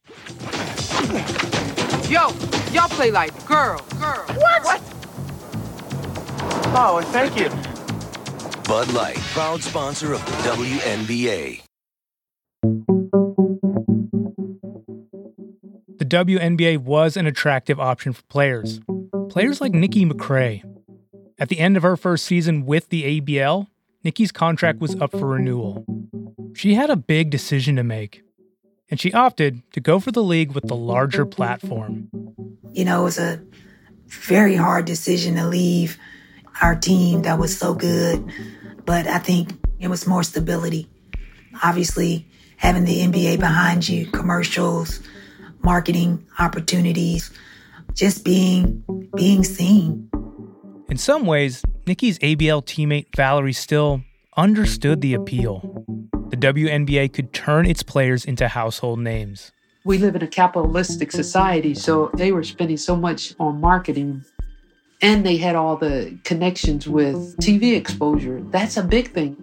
Yo, 2.09 2.29
y'all 2.73 2.89
play 2.91 3.11
like 3.11 3.33
girls. 3.47 3.81
Girls. 3.95 4.31
What? 4.31 4.63
What? 4.63 4.83
Oh, 6.77 7.01
thank 7.07 7.39
you. 7.39 7.49
Bud 8.65 8.93
Light, 8.93 9.17
proud 9.33 9.63
sponsor 9.63 10.13
of 10.13 10.25
the 10.27 10.33
WNBA. 10.51 11.63
the 15.99 16.05
WNBA 16.05 16.79
was 16.79 17.17
an 17.17 17.27
attractive 17.27 17.81
option 17.81 18.13
for 18.13 18.23
players. 18.25 18.81
Players 19.31 19.61
like 19.61 19.73
Nikki 19.73 20.07
McCray. 20.07 20.63
At 21.39 21.49
the 21.49 21.61
end 21.61 21.77
of 21.77 21.85
her 21.85 21.97
first 21.97 22.25
season 22.25 22.67
with 22.67 22.89
the 22.89 23.21
ABL, 23.21 23.69
Nikki's 24.03 24.33
contract 24.33 24.81
was 24.81 24.97
up 25.01 25.13
for 25.13 25.27
renewal. 25.27 25.85
She 26.55 26.75
had 26.75 26.91
a 26.91 26.97
big 26.97 27.31
decision 27.31 27.77
to 27.77 27.85
make, 27.85 28.23
and 28.91 28.99
she 28.99 29.13
opted 29.13 29.63
to 29.73 29.81
go 29.81 30.01
for 30.01 30.11
the 30.11 30.23
league 30.23 30.53
with 30.53 30.67
the 30.67 30.75
larger 30.75 31.25
platform. 31.25 32.09
You 32.73 32.85
know, 32.85 33.03
it 33.03 33.05
was 33.05 33.19
a 33.19 33.41
very 34.07 34.57
hard 34.57 34.85
decision 34.85 35.37
to 35.37 35.47
leave 35.47 35.97
our 36.61 36.75
team 36.75 37.23
that 37.23 37.39
was 37.39 37.57
so 37.57 37.73
good, 37.73 38.33
but 38.85 39.07
I 39.07 39.19
think 39.19 39.53
it 39.79 39.89
was 39.89 40.09
more 40.09 40.25
stability. 40.25 40.89
Obviously, 41.63 42.27
having 42.57 42.85
the 42.85 43.01
NBA 43.01 43.39
behind 43.39 43.89
you, 43.89 44.07
commercials, 44.11 45.01
marketing 45.63 46.27
opportunities, 46.39 47.31
just 47.95 48.25
being 48.25 48.83
being 49.15 49.45
seen. 49.45 50.08
In 50.91 50.97
some 50.97 51.27
ways, 51.27 51.63
Nikki's 51.87 52.19
ABL 52.21 52.65
teammate 52.65 53.15
Valerie 53.15 53.53
still 53.53 54.03
understood 54.37 55.03
the 55.03 55.15
appeal. 55.15 55.85
The 56.31 56.37
WNBA 56.37 57.13
could 57.13 57.33
turn 57.33 57.67
its 57.67 57.83
players 57.83 58.25
into 58.25 58.49
household 58.49 58.99
names. 58.99 59.53
We 59.85 59.99
live 59.99 60.17
in 60.17 60.23
a 60.23 60.27
capitalistic 60.27 61.13
society, 61.13 61.75
so 61.75 62.11
they 62.15 62.33
were 62.33 62.43
spending 62.43 62.79
so 62.79 62.97
much 62.97 63.35
on 63.39 63.61
marketing 63.61 64.25
and 65.01 65.25
they 65.25 65.37
had 65.37 65.55
all 65.55 65.77
the 65.77 66.19
connections 66.25 66.89
with 66.89 67.37
TV 67.37 67.77
exposure. 67.77 68.43
That's 68.51 68.77
a 68.77 68.83
big 68.83 69.13
thing. 69.13 69.37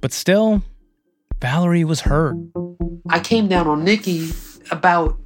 But 0.00 0.12
still, 0.12 0.62
Valerie 1.40 1.84
was 1.84 2.02
hurt. 2.02 2.36
I 3.08 3.20
came 3.20 3.48
down 3.48 3.66
on 3.66 3.84
Nikki 3.84 4.30
about, 4.70 5.19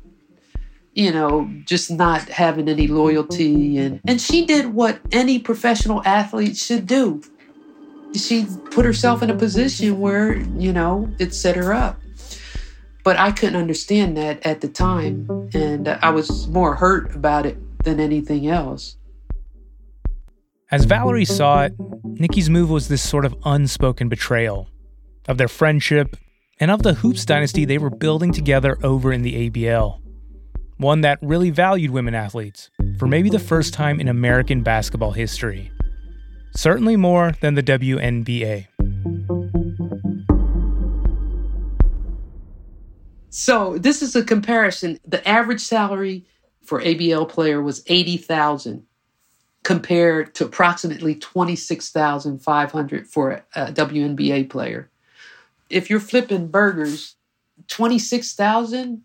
you 0.95 1.13
know, 1.13 1.51
just 1.65 1.91
not 1.91 2.29
having 2.29 2.69
any 2.69 2.87
loyalty. 2.87 3.79
And, 3.79 4.01
and 4.07 4.21
she 4.21 4.47
did 4.47 4.75
what 4.75 5.01
any 5.13 5.39
professional 5.39 6.03
athlete 6.05 6.57
should 6.57 6.87
do. 6.87 7.23
She 8.15 8.47
put 8.71 8.85
herself 8.85 9.23
in 9.23 9.31
a 9.31 9.35
position 9.35 9.99
where, 9.99 10.37
you 10.37 10.73
know, 10.73 11.13
it 11.19 11.35
set 11.35 11.57
her 11.57 11.73
up. 11.73 12.01
But 13.03 13.19
I 13.19 13.33
couldn't 13.33 13.57
understand 13.57 14.17
that 14.17 14.47
at 14.47 14.61
the 14.61 14.69
time. 14.69 15.51
And 15.53 15.89
I 15.89 16.11
was 16.11 16.47
more 16.49 16.77
hurt 16.77 17.15
about 17.15 17.45
it 17.45 17.59
than 17.83 17.99
anything 17.99 18.47
else. 18.49 18.97
As 20.71 20.85
Valerie 20.85 21.25
saw 21.25 21.65
it, 21.65 21.75
Nikki's 22.05 22.49
move 22.49 22.71
was 22.71 22.89
this 22.89 23.03
sort 23.03 23.25
of 23.25 23.35
unspoken 23.45 24.09
betrayal 24.09 24.69
of 25.29 25.39
their 25.39 25.49
friendship 25.49 26.17
and 26.61 26.71
of 26.71 26.83
the 26.83 26.95
Hoops 26.95 27.25
dynasty 27.25 27.65
they 27.65 27.79
were 27.79 27.91
building 27.91 28.33
together 28.33 28.79
over 28.83 29.13
in 29.13 29.23
the 29.23 29.51
ABL. 29.51 30.04
One 30.79 31.03
that 31.03 31.19
really 31.23 31.51
valued 31.51 31.93
women 31.93 32.15
athletes 32.15 32.69
for 32.99 33.07
maybe 33.07 33.31
the 33.31 33.39
first 33.39 33.73
time 33.73 34.01
in 34.01 34.09
American 34.09 34.63
basketball 34.63 35.13
history. 35.13 35.71
Certainly 36.57 36.97
more 36.97 37.37
than 37.41 37.55
the 37.55 37.63
WNBA. 37.63 38.67
So, 43.31 43.79
this 43.79 44.03
is 44.03 44.17
a 44.17 44.25
comparison. 44.25 44.99
The 45.07 45.27
average 45.29 45.61
salary 45.61 46.25
for 46.63 46.81
ABL 46.81 47.29
player 47.29 47.61
was 47.61 47.83
80,000 47.87 48.85
compared 49.63 50.35
to 50.37 50.45
approximately 50.45 51.15
26,500 51.15 53.07
for 53.07 53.45
a 53.55 53.73
WNBA 53.73 54.51
player. 54.51 54.91
If 55.71 55.89
you're 55.89 56.01
flipping 56.01 56.49
burgers, 56.49 57.17
26,000 57.69 59.03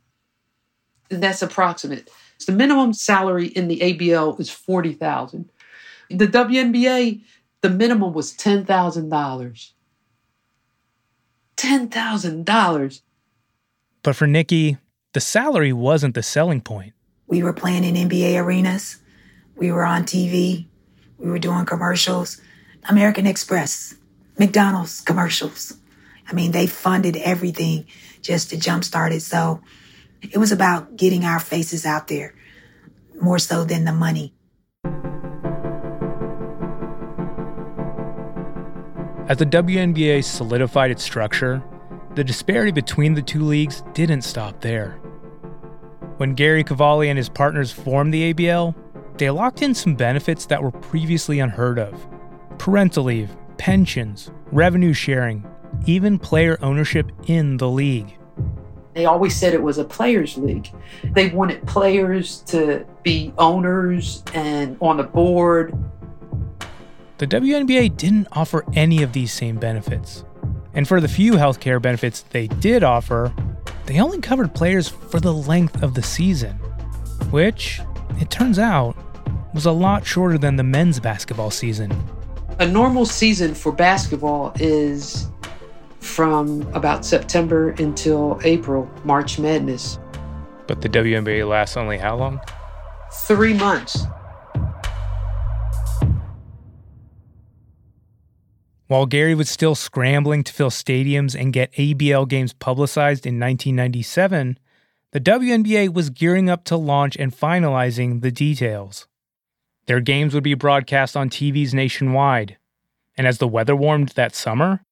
that's 1.10 1.42
approximate. 1.42 2.10
The 2.46 2.52
minimum 2.54 2.94
salary 2.94 3.48
in 3.48 3.68
the 3.68 3.80
ABL 3.80 4.40
is 4.40 4.50
40,000. 4.50 5.52
The 6.10 6.28
WNBA, 6.28 7.22
the 7.62 7.70
minimum 7.70 8.14
was 8.14 8.34
$10,000. 8.34 9.72
$10,000. 11.58 13.02
But 14.02 14.16
for 14.16 14.28
Nikki, 14.28 14.78
the 15.14 15.20
salary 15.20 15.74
wasn't 15.74 16.16
the 16.16 16.24
selling 16.24 16.62
point. 16.62 16.94
We 17.28 17.44
were 17.44 17.54
playing 17.54 17.84
in 17.84 17.96
NBA 18.10 18.42
arenas. 18.42 18.98
We 19.56 19.72
were 19.72 19.86
on 19.86 20.04
TV. 20.04 20.68
We 21.18 21.30
were 21.30 21.40
doing 21.40 21.66
commercials. 21.66 22.42
American 22.88 23.28
Express, 23.28 23.96
McDonald's 24.40 25.02
commercials. 25.02 25.78
I 26.28 26.34
mean, 26.34 26.52
they 26.52 26.66
funded 26.66 27.18
everything 27.18 27.86
just 28.22 28.50
to 28.52 28.56
jumpstart 28.56 29.12
it. 29.12 29.22
So 29.22 29.62
it 30.22 30.38
was 30.38 30.52
about 30.52 30.96
getting 30.98 31.26
our 31.26 31.40
faces 31.40 31.86
out 31.86 32.08
there 32.08 32.34
more 33.22 33.40
so 33.40 33.64
than 33.64 33.86
the 33.86 33.94
money. 33.94 34.34
As 39.28 39.38
the 39.38 39.46
WNBA 39.46 40.24
solidified 40.24 40.90
its 40.90 41.04
structure, 41.04 41.64
the 42.16 42.24
disparity 42.24 42.72
between 42.72 43.14
the 43.14 43.22
two 43.22 43.44
leagues 43.44 43.84
didn't 43.94 44.24
stop 44.24 44.60
there. 44.62 45.00
When 46.18 46.34
Gary 46.34 46.64
Cavalli 46.64 47.10
and 47.10 47.18
his 47.18 47.30
partners 47.30 47.72
formed 47.72 48.14
the 48.14 48.34
ABL, 48.34 48.76
they 49.18 49.30
locked 49.30 49.62
in 49.62 49.76
some 49.76 49.96
benefits 49.96 50.46
that 50.48 50.62
were 50.62 50.72
previously 50.72 51.40
unheard 51.40 51.80
of 51.80 52.08
parental 52.58 53.06
leave, 53.06 53.30
pensions, 53.58 54.32
revenue 54.52 54.94
sharing, 54.94 55.48
even 55.86 56.20
player 56.20 56.58
ownership 56.62 57.12
in 57.28 57.58
the 57.58 57.70
league. 57.70 58.19
They 59.00 59.06
always 59.06 59.34
said 59.34 59.54
it 59.54 59.64
was 59.64 59.78
a 59.78 59.86
players' 59.86 60.38
league. 60.38 60.70
They 61.06 61.30
wanted 61.30 61.66
players 61.66 62.42
to 62.48 62.86
be 63.02 63.34
owners 63.38 64.26
and 64.34 64.76
on 64.82 64.98
the 64.98 65.04
board. 65.04 65.74
The 67.18 67.26
WNBA 67.26 67.96
didn't 67.96 68.28
offer 68.34 68.66
any 68.74 69.02
of 69.02 69.14
these 69.14 69.32
same 69.32 69.56
benefits. 69.56 70.26
And 70.74 70.86
for 70.86 71.00
the 71.00 71.08
few 71.08 71.36
healthcare 71.36 71.82
benefits 71.82 72.24
they 72.32 72.48
did 72.48 72.84
offer, 72.84 73.34
they 73.86 74.02
only 74.02 74.20
covered 74.20 74.54
players 74.54 74.90
for 74.90 75.22
the 75.22 75.34
length 75.34 75.82
of 75.82 75.94
the 75.94 76.04
season, 76.04 76.56
which, 77.32 77.80
it 78.20 78.30
turns 78.30 78.60
out, 78.60 78.98
was 79.54 79.66
a 79.66 79.72
lot 79.72 80.06
shorter 80.06 80.38
than 80.38 80.58
the 80.58 80.64
men's 80.64 81.00
basketball 81.00 81.52
season. 81.52 81.90
A 82.60 82.68
normal 82.68 83.06
season 83.06 83.56
for 83.56 83.72
basketball 83.72 84.52
is 84.60 85.30
from 86.00 86.62
about 86.74 87.06
September 87.06 87.72
until 87.72 88.40
April, 88.44 88.90
March 89.04 89.40
Madness. 89.40 90.00
But 90.68 90.82
the 90.82 90.90
WNBA 90.90 91.48
lasts 91.48 91.78
only 91.78 91.98
how 91.98 92.16
long? 92.16 92.40
Three 93.12 93.54
months. 93.54 94.06
While 98.88 99.06
Gary 99.06 99.36
was 99.36 99.50
still 99.50 99.76
scrambling 99.76 100.44
to 100.44 100.54
fill 100.54 100.72
stadiums 100.72 101.40
and 101.40 101.54
get 101.54 101.72
ABL 101.74 102.28
games 102.28 102.54
publicized 102.54 103.26
in 103.28 103.40
1997, 103.40 104.58
the 105.12 105.20
WNBA 105.20 105.94
was 105.94 106.10
gearing 106.10 106.50
up 106.50 106.64
to 106.66 106.76
launch 106.76 107.16
and 107.16 107.36
finalizing 107.36 108.22
the 108.22 108.32
details. 108.32 109.08
Their 109.86 110.00
games 110.00 110.34
would 110.34 110.44
be 110.44 110.54
broadcast 110.54 111.18
on 111.18 111.30
TVs 111.30 111.74
nationwide. 111.74 112.58
And 113.16 113.28
as 113.28 113.40
the 113.40 113.48
weather 113.48 113.76
warmed 113.76 114.10
that 114.10 114.36
summer, 114.36 114.84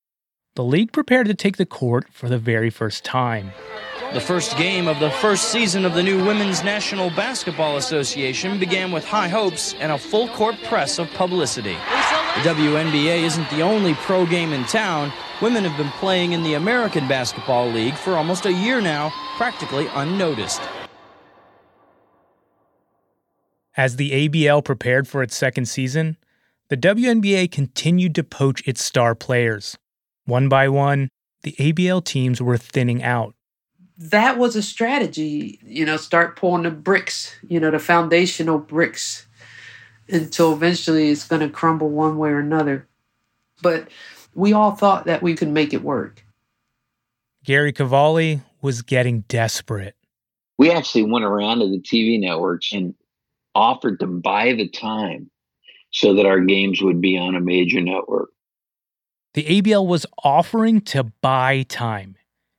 the 0.57 0.63
league 0.63 0.91
prepared 0.91 1.27
to 1.27 1.35
take 1.35 1.57
the 1.57 1.67
court 1.67 2.07
for 2.11 2.27
the 2.27 2.37
very 2.39 2.71
first 2.71 3.05
time. 3.05 3.51
The 4.11 4.19
first 4.19 4.57
game 4.57 4.87
of 4.87 4.99
the 4.99 5.11
first 5.11 5.51
season 5.51 5.85
of 5.85 5.93
the 5.93 6.01
new 6.01 6.25
Women's 6.25 6.63
National 6.63 7.11
Basketball 7.11 7.77
Association 7.77 8.59
began 8.59 8.91
with 8.91 9.05
high 9.05 9.27
hopes 9.27 9.75
and 9.75 9.91
a 9.91 9.99
full 9.99 10.27
court 10.29 10.55
press 10.63 10.97
of 10.97 11.11
publicity. 11.11 11.73
The 11.73 12.49
WNBA 12.49 13.21
isn't 13.21 13.47
the 13.51 13.61
only 13.61 13.93
pro 13.93 14.25
game 14.25 14.51
in 14.51 14.63
town. 14.63 15.13
Women 15.43 15.63
have 15.63 15.77
been 15.77 15.91
playing 15.99 16.31
in 16.31 16.41
the 16.41 16.55
American 16.55 17.07
Basketball 17.07 17.69
League 17.69 17.93
for 17.93 18.13
almost 18.13 18.47
a 18.47 18.51
year 18.51 18.81
now, 18.81 19.13
practically 19.37 19.87
unnoticed. 19.93 20.61
As 23.75 23.97
the 23.97 24.27
ABL 24.27 24.65
prepared 24.65 25.07
for 25.07 25.21
its 25.21 25.37
second 25.37 25.67
season, 25.67 26.17
the 26.69 26.77
WNBA 26.77 27.51
continued 27.51 28.15
to 28.15 28.23
poach 28.23 28.67
its 28.67 28.83
star 28.83 29.13
players. 29.13 29.77
One 30.27 30.49
by 30.49 30.67
one, 30.67 31.09
the 31.43 31.53
ABL 31.53 32.03
teams 32.03 32.41
were 32.41 32.57
thinning 32.57 33.01
out. 33.01 33.33
That 33.97 34.37
was 34.37 34.55
a 34.57 34.61
strategy, 34.61 35.59
you 35.63 35.85
know, 35.85 35.95
start 35.95 36.35
pulling 36.35 36.63
the 36.63 36.69
bricks, 36.69 37.33
you 37.47 37.59
know, 37.59 37.71
the 37.71 37.79
foundational 37.79 38.59
bricks 38.59 39.25
until 40.09 40.51
eventually 40.53 41.09
it's 41.09 41.25
going 41.25 41.41
to 41.41 41.49
crumble 41.49 41.89
one 41.89 42.17
way 42.17 42.29
or 42.29 42.39
another. 42.39 42.87
But 43.61 43.87
we 44.35 44.51
all 44.51 44.71
thought 44.71 45.05
that 45.05 45.23
we 45.23 45.33
could 45.33 45.47
make 45.47 45.73
it 45.73 45.81
work. 45.81 46.23
Gary 47.45 47.71
Cavalli 47.71 48.41
was 48.61 48.81
getting 48.81 49.21
desperate. 49.29 49.95
We 50.57 50.71
actually 50.71 51.03
went 51.03 51.23
around 51.23 51.59
to 51.59 51.69
the 51.69 51.79
TV 51.79 52.19
networks 52.19 52.73
and 52.73 52.93
offered 53.55 54.01
to 54.01 54.07
buy 54.07 54.53
the 54.53 54.67
time 54.67 55.31
so 55.91 56.15
that 56.15 56.25
our 56.25 56.41
games 56.41 56.81
would 56.81 56.99
be 56.99 57.17
on 57.17 57.35
a 57.35 57.39
major 57.39 57.79
network. 57.79 58.29
The 59.37 59.61
ABL 59.61 59.85
was 59.85 60.07
offering 60.23 60.81
to 60.81 61.03
buy 61.03 61.61
time, 61.69 62.15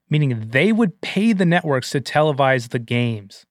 meaning 0.09 0.51
they 0.51 0.71
would 0.71 1.01
pay 1.01 1.33
the 1.33 1.45
networks 1.45 1.91
to 1.91 2.01
televise 2.01 2.69
the 2.69 2.79
games. 2.79 3.47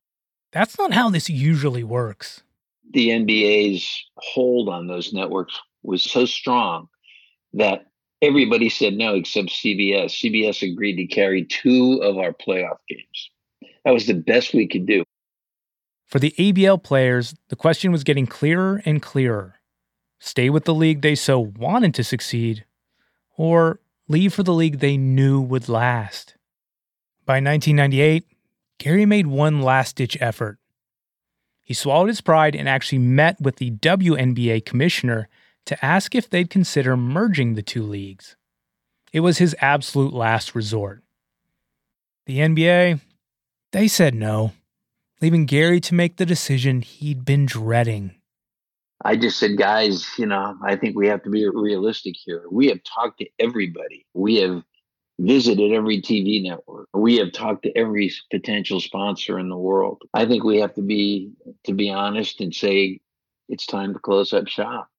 that's 0.54 0.78
not 0.78 0.94
how 0.94 1.10
this 1.10 1.30
usually 1.30 1.84
works. 1.84 2.44
The 2.90 3.10
NBA's 3.10 3.86
hold 4.16 4.70
on 4.70 4.88
those 4.88 5.12
networks 5.12 5.60
was 5.84 6.04
so 6.04 6.26
strong 6.26 6.88
that 7.52 7.88
everybody 8.22 8.70
said 8.70 8.94
no 8.94 9.16
except 9.16 9.50
CBS. 9.50 10.12
CBS 10.12 10.62
agreed 10.62 10.96
to 10.96 11.06
carry 11.06 11.44
two 11.44 12.00
of 12.02 12.18
our 12.18 12.32
playoff 12.32 12.78
games. 12.88 13.30
That 13.84 13.92
was 13.92 14.08
the 14.08 14.14
best 14.14 14.54
we 14.54 14.70
could 14.70 14.86
do. 14.86 15.04
For 16.06 16.20
the 16.20 16.34
ABL 16.38 16.82
players, 16.82 17.36
the 17.50 17.58
question 17.58 17.92
was 17.92 18.06
getting 18.06 18.26
clearer 18.26 18.82
and 18.86 19.02
clearer 19.02 19.56
stay 20.18 20.50
with 20.50 20.64
the 20.64 20.74
league 20.74 21.02
they 21.02 21.14
so 21.14 21.42
wanted 21.42 21.94
to 21.94 22.06
succeed, 22.06 22.64
or 23.38 23.80
leave 24.08 24.34
for 24.34 24.44
the 24.44 24.54
league 24.54 24.80
they 24.80 24.98
knew 24.98 25.40
would 25.40 25.70
last. 25.70 26.36
By 27.26 27.36
1998, 27.36 28.26
Gary 28.80 29.06
made 29.06 29.28
one 29.28 29.62
last 29.62 29.96
ditch 29.96 30.18
effort. 30.20 30.60
He 31.64 31.74
swallowed 31.74 32.08
his 32.08 32.22
pride 32.22 32.56
and 32.56 32.68
actually 32.68 33.00
met 33.00 33.40
with 33.42 33.58
the 33.58 33.72
WNBA 33.72 34.66
commissioner 34.66 35.30
to 35.66 35.86
ask 35.86 36.16
if 36.16 36.30
they'd 36.30 36.50
consider 36.50 36.96
merging 36.96 37.54
the 37.56 37.62
two 37.62 37.84
leagues. 37.84 38.38
It 39.12 39.20
was 39.20 39.38
his 39.38 39.56
absolute 39.60 40.14
last 40.14 40.56
resort. 40.56 41.04
The 42.26 42.40
NBA, 42.40 43.02
they 43.72 43.88
said 43.88 44.16
no, 44.16 44.54
leaving 45.22 45.46
Gary 45.46 45.80
to 45.82 45.94
make 45.94 46.18
the 46.18 46.26
decision 46.26 46.82
he'd 46.82 47.26
been 47.26 47.46
dreading. 47.46 48.16
I 49.06 49.16
just 49.16 49.40
said, 49.40 49.58
guys, 49.58 50.08
you 50.18 50.26
know, 50.26 50.58
I 50.64 50.76
think 50.76 50.96
we 50.96 51.08
have 51.08 51.24
to 51.24 51.30
be 51.30 51.48
realistic 51.48 52.16
here. 52.18 52.44
We 52.52 52.68
have 52.68 52.80
talked 52.84 53.20
to 53.20 53.28
everybody. 53.40 54.06
We 54.14 54.38
have 54.38 54.64
visited 55.20 55.72
every 55.72 56.02
TV 56.02 56.44
network. 56.44 56.90
We 56.94 57.18
have 57.18 57.32
talked 57.32 57.64
to 57.64 57.78
every 57.78 58.12
potential 58.32 58.80
sponsor 58.80 59.40
in 59.40 59.50
the 59.50 59.58
world. 59.58 60.02
I 60.14 60.26
think 60.26 60.44
we 60.44 60.58
have 60.58 60.74
to 60.76 60.82
be 60.82 61.32
to 61.66 61.74
be 61.74 61.90
honest 61.90 62.42
and 62.42 62.54
say 62.54 63.00
it's 63.50 63.66
time 63.66 63.94
to 63.94 64.00
close 64.00 64.34
up 64.34 64.48
shop. 64.48 64.90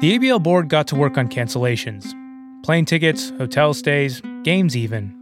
The 0.00 0.18
ABL 0.18 0.42
board 0.42 0.68
got 0.70 0.88
to 0.88 0.96
work 0.96 1.18
on 1.18 1.28
cancellations, 1.28 2.14
plane 2.64 2.86
tickets, 2.86 3.30
hotel 3.30 3.74
stays, 3.74 4.22
games 4.42 4.76
even. 4.76 5.16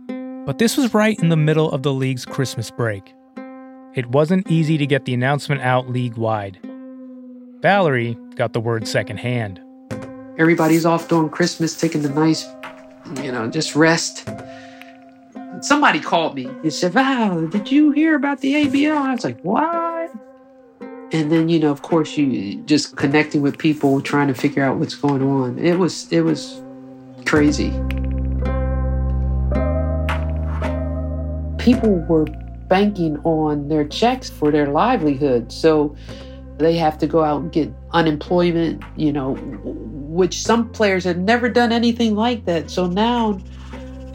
But 0.47 0.59
this 0.59 0.77
was 0.77 0.95
right 0.95 1.19
in 1.19 1.29
the 1.29 1.37
middle 1.37 1.71
of 1.71 1.83
the 1.83 1.93
league's 1.93 2.25
Christmas 2.25 2.71
break. 2.71 3.13
It 3.95 4.07
wasn't 4.07 4.51
easy 4.51 4.77
to 4.77 4.87
get 4.87 5.07
the 5.07 5.15
announcement 5.15 5.63
out 5.63 5.89
league 5.89 6.17
wide. 6.17 6.59
Valerie 7.61 8.19
got 8.37 8.53
the 8.53 8.61
word 8.61 8.87
secondhand. 8.87 9.61
Everybody's 10.39 10.85
off 10.85 11.09
during 11.09 11.31
Christmas, 11.31 11.77
taking 11.77 12.03
the 12.03 12.11
nice, 12.11 12.47
you 13.23 13.33
know, 13.33 13.51
just 13.51 13.75
rest. 13.75 14.29
Somebody 15.63 16.01
called 16.01 16.35
me 16.35 16.47
and 16.47 16.73
said, 16.73 16.93
Val, 16.93 17.47
did 17.49 17.73
you 17.73 17.91
hear 17.91 18.15
about 18.15 18.41
the 18.41 18.67
ABL? 18.67 18.97
I 18.97 19.15
was 19.15 19.25
like, 19.25 19.41
what? 19.41 20.13
And 21.11 21.33
then, 21.33 21.49
you 21.49 21.59
know, 21.59 21.71
of 21.71 21.81
course, 21.81 22.17
you 22.17 22.63
just 22.65 22.95
connecting 22.97 23.41
with 23.41 23.57
people, 23.57 24.03
trying 24.03 24.29
to 24.29 24.35
figure 24.35 24.63
out 24.63 24.77
what's 24.77 24.95
going 24.95 25.23
on. 25.23 25.59
It 25.59 25.79
was, 25.79 26.13
it 26.13 26.21
was 26.21 26.63
crazy. 27.25 27.71
People 31.59 31.99
were 32.07 32.27
banking 32.69 33.19
on 33.25 33.69
their 33.69 33.87
checks 33.87 34.29
for 34.31 34.51
their 34.51 34.67
livelihood. 34.67 35.51
So 35.53 35.97
they 36.59 36.77
have 36.77 36.99
to 36.99 37.07
go 37.07 37.23
out 37.25 37.41
and 37.43 37.53
get 37.53 37.73
unemployment, 37.93 38.83
you 38.97 39.13
know, 39.13 39.35
which 39.35 40.43
some 40.43 40.71
players 40.71 41.05
have 41.05 41.19
never 41.19 41.49
done 41.49 41.73
anything 41.73 42.15
like 42.15 42.45
that. 42.45 42.71
So 42.71 42.87
now 42.87 43.41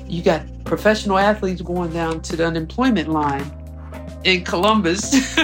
you 0.07 0.21
got 0.21 0.43
professional 0.65 1.17
athletes 1.17 1.61
going 1.61 1.91
down 1.93 2.21
to 2.21 2.35
the 2.35 2.45
unemployment 2.45 3.09
line 3.09 3.51
in 4.23 4.43
Columbus. 4.43 5.35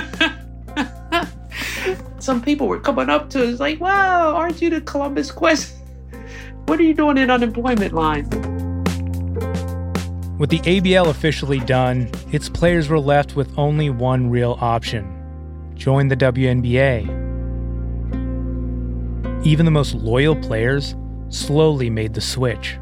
some 2.19 2.41
people 2.41 2.67
were 2.67 2.80
coming 2.80 3.10
up 3.10 3.30
to 3.32 3.48
us 3.48 3.60
like, 3.60 3.80
wow, 3.80 4.36
aren't 4.36 4.62
you 4.62 4.69
the 4.69 4.82
Columbus 4.82 5.32
Quest? 5.32 5.76
What 6.65 6.80
are 6.80 6.84
you 6.84 6.93
doing 6.93 7.17
in 7.17 7.32
unemployment 7.32 7.93
line? 7.93 8.59
With 10.39 10.49
the 10.49 10.60
ABL 10.60 11.08
officially 11.08 11.60
done, 11.60 12.10
its 12.32 12.47
players 12.47 12.88
were 12.88 12.99
left 12.99 13.36
with 13.36 13.52
only 13.58 13.89
one 13.89 14.30
real 14.30 14.58
option 14.62 15.17
join 15.75 16.08
the 16.08 16.15
WNBA. 16.15 17.04
Even 19.45 19.65
the 19.65 19.71
most 19.71 19.95
loyal 19.95 20.36
players 20.36 20.95
slowly 21.30 21.89
made 21.89 22.13
the 22.13 22.21
switch, 22.21 22.78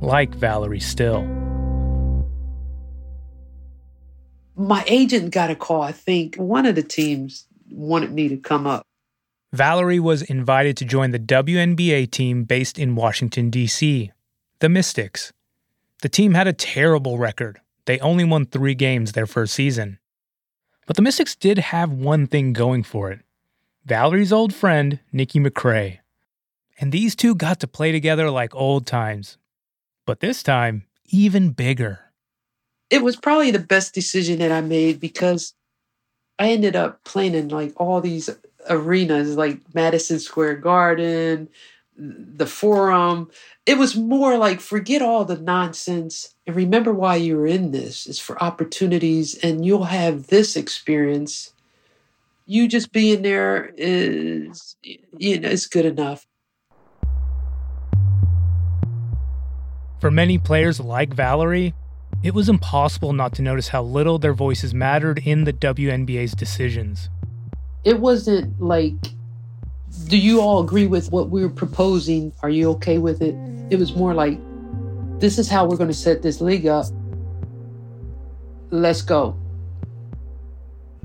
like 0.00 0.34
Valerie 0.34 0.80
Still. 0.80 1.24
My 4.56 4.84
agent 4.86 5.30
got 5.30 5.50
a 5.50 5.56
call. 5.56 5.82
I 5.82 5.92
think 5.92 6.36
one 6.36 6.66
of 6.66 6.74
the 6.74 6.82
teams 6.82 7.46
wanted 7.70 8.12
me 8.12 8.28
to 8.28 8.36
come 8.36 8.66
up. 8.66 8.82
Valerie 9.52 10.00
was 10.00 10.22
invited 10.22 10.76
to 10.78 10.84
join 10.84 11.10
the 11.10 11.18
WNBA 11.18 12.10
team 12.10 12.44
based 12.44 12.78
in 12.78 12.94
Washington, 12.94 13.48
D.C., 13.48 14.10
the 14.60 14.68
Mystics. 14.68 15.32
The 16.02 16.08
team 16.08 16.34
had 16.34 16.46
a 16.46 16.52
terrible 16.52 17.18
record. 17.18 17.60
They 17.86 17.98
only 17.98 18.24
won 18.24 18.46
three 18.46 18.74
games 18.74 19.12
their 19.12 19.26
first 19.26 19.54
season. 19.54 19.98
But 20.86 20.96
the 20.96 21.02
Mystics 21.02 21.34
did 21.34 21.58
have 21.58 21.90
one 21.90 22.26
thing 22.26 22.52
going 22.52 22.82
for 22.82 23.10
it 23.10 23.20
Valerie's 23.84 24.32
old 24.32 24.54
friend, 24.54 25.00
Nikki 25.12 25.40
McCray. 25.40 25.98
And 26.80 26.92
these 26.92 27.16
two 27.16 27.34
got 27.34 27.60
to 27.60 27.66
play 27.66 27.90
together 27.90 28.30
like 28.30 28.54
old 28.54 28.86
times. 28.86 29.38
But 30.06 30.20
this 30.20 30.42
time, 30.42 30.84
even 31.06 31.50
bigger. 31.50 32.00
It 32.90 33.02
was 33.02 33.16
probably 33.16 33.50
the 33.50 33.58
best 33.58 33.94
decision 33.94 34.38
that 34.38 34.52
I 34.52 34.60
made 34.60 35.00
because 35.00 35.54
I 36.38 36.50
ended 36.50 36.76
up 36.76 37.02
playing 37.04 37.34
in 37.34 37.48
like 37.48 37.72
all 37.76 38.00
these 38.00 38.30
arenas 38.68 39.36
like 39.36 39.60
Madison 39.74 40.20
Square 40.20 40.56
Garden, 40.56 41.48
the 41.98 42.46
Forum. 42.46 43.30
It 43.66 43.76
was 43.76 43.96
more 43.96 44.38
like 44.38 44.60
forget 44.60 45.02
all 45.02 45.24
the 45.24 45.38
nonsense 45.38 46.34
and 46.46 46.56
remember 46.56 46.92
why 46.92 47.16
you're 47.16 47.46
in 47.46 47.72
this. 47.72 48.06
It's 48.06 48.18
for 48.18 48.42
opportunities, 48.42 49.34
and 49.34 49.66
you'll 49.66 49.84
have 49.84 50.28
this 50.28 50.56
experience 50.56 51.52
you 52.50 52.66
just 52.66 52.92
being 52.92 53.20
there 53.20 53.74
is 53.76 54.76
you 54.82 55.38
know 55.38 55.50
it's 55.50 55.66
good 55.66 55.84
enough 55.84 56.26
for 60.00 60.10
many 60.10 60.38
players 60.38 60.80
like 60.80 61.12
valerie 61.12 61.74
it 62.20 62.34
was 62.34 62.48
impossible 62.48 63.12
not 63.12 63.32
to 63.34 63.42
notice 63.42 63.68
how 63.68 63.82
little 63.82 64.18
their 64.18 64.32
voices 64.32 64.74
mattered 64.74 65.20
in 65.24 65.44
the 65.44 65.52
WNBA's 65.52 66.32
decisions. 66.32 67.10
It 67.84 68.00
wasn't 68.00 68.60
like, 68.60 68.96
do 70.06 70.16
you 70.16 70.40
all 70.40 70.60
agree 70.62 70.86
with 70.86 71.10
what 71.10 71.30
we 71.30 71.42
we're 71.42 71.50
proposing? 71.50 72.32
Are 72.42 72.50
you 72.50 72.70
okay 72.72 72.98
with 72.98 73.22
it? 73.22 73.34
It 73.70 73.78
was 73.78 73.94
more 73.94 74.14
like, 74.14 74.38
this 75.20 75.38
is 75.38 75.48
how 75.48 75.66
we're 75.66 75.76
going 75.76 75.90
to 75.90 75.94
set 75.94 76.22
this 76.22 76.40
league 76.40 76.66
up. 76.66 76.86
Let's 78.70 79.02
go 79.02 79.36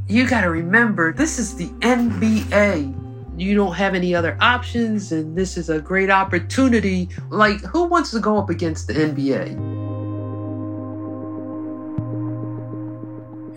you 0.07 0.27
got 0.27 0.41
to 0.41 0.49
remember 0.49 1.13
this 1.13 1.39
is 1.39 1.55
the 1.55 1.67
NBA. 1.79 2.99
You 3.39 3.55
don't 3.55 3.73
have 3.73 3.95
any 3.95 4.13
other 4.13 4.37
options, 4.39 5.11
and 5.11 5.35
this 5.35 5.57
is 5.57 5.69
a 5.69 5.79
great 5.79 6.09
opportunity. 6.09 7.09
Like, 7.29 7.61
who 7.61 7.85
wants 7.85 8.11
to 8.11 8.19
go 8.19 8.37
up 8.37 8.49
against 8.49 8.87
the 8.87 8.93
NBA? 8.93 9.47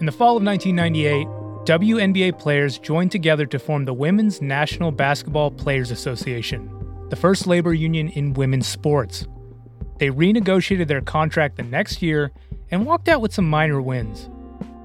In 0.00 0.06
the 0.06 0.12
fall 0.12 0.36
of 0.36 0.42
1998, 0.42 1.26
WNBA 1.66 2.38
players 2.38 2.78
joined 2.78 3.10
together 3.10 3.44
to 3.44 3.58
form 3.58 3.86
the 3.86 3.92
Women's 3.92 4.40
National 4.40 4.92
Basketball 4.92 5.50
Players 5.50 5.90
Association, 5.90 6.70
the 7.08 7.16
first 7.16 7.48
labor 7.48 7.74
union 7.74 8.08
in 8.10 8.34
women's 8.34 8.68
sports. 8.68 9.26
They 9.98 10.10
renegotiated 10.10 10.86
their 10.86 11.00
contract 11.00 11.56
the 11.56 11.64
next 11.64 12.02
year 12.02 12.30
and 12.70 12.86
walked 12.86 13.08
out 13.08 13.20
with 13.20 13.34
some 13.34 13.50
minor 13.50 13.82
wins. 13.82 14.30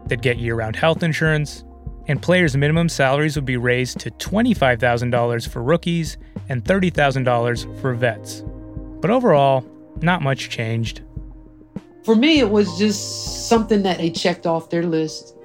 They'd 0.07 0.23
get 0.23 0.39
year 0.39 0.55
round 0.55 0.75
health 0.75 1.03
insurance, 1.03 1.63
and 2.07 2.19
players' 2.19 2.57
minimum 2.57 2.89
salaries 2.89 3.35
would 3.35 3.45
be 3.45 3.57
raised 3.57 3.99
to 3.99 4.09
$25,000 4.09 5.47
for 5.47 5.61
rookies 5.61 6.17
and 6.49 6.63
$30,000 6.65 7.79
for 7.79 7.93
vets. 7.93 8.43
But 9.01 9.11
overall, 9.11 9.63
not 10.01 10.23
much 10.23 10.49
changed. 10.49 11.01
For 12.03 12.15
me, 12.15 12.39
it 12.39 12.49
was 12.49 12.75
just 12.79 13.47
something 13.47 13.83
that 13.83 13.99
they 13.99 14.09
checked 14.09 14.47
off 14.47 14.71
their 14.71 14.81
list. 14.81 15.35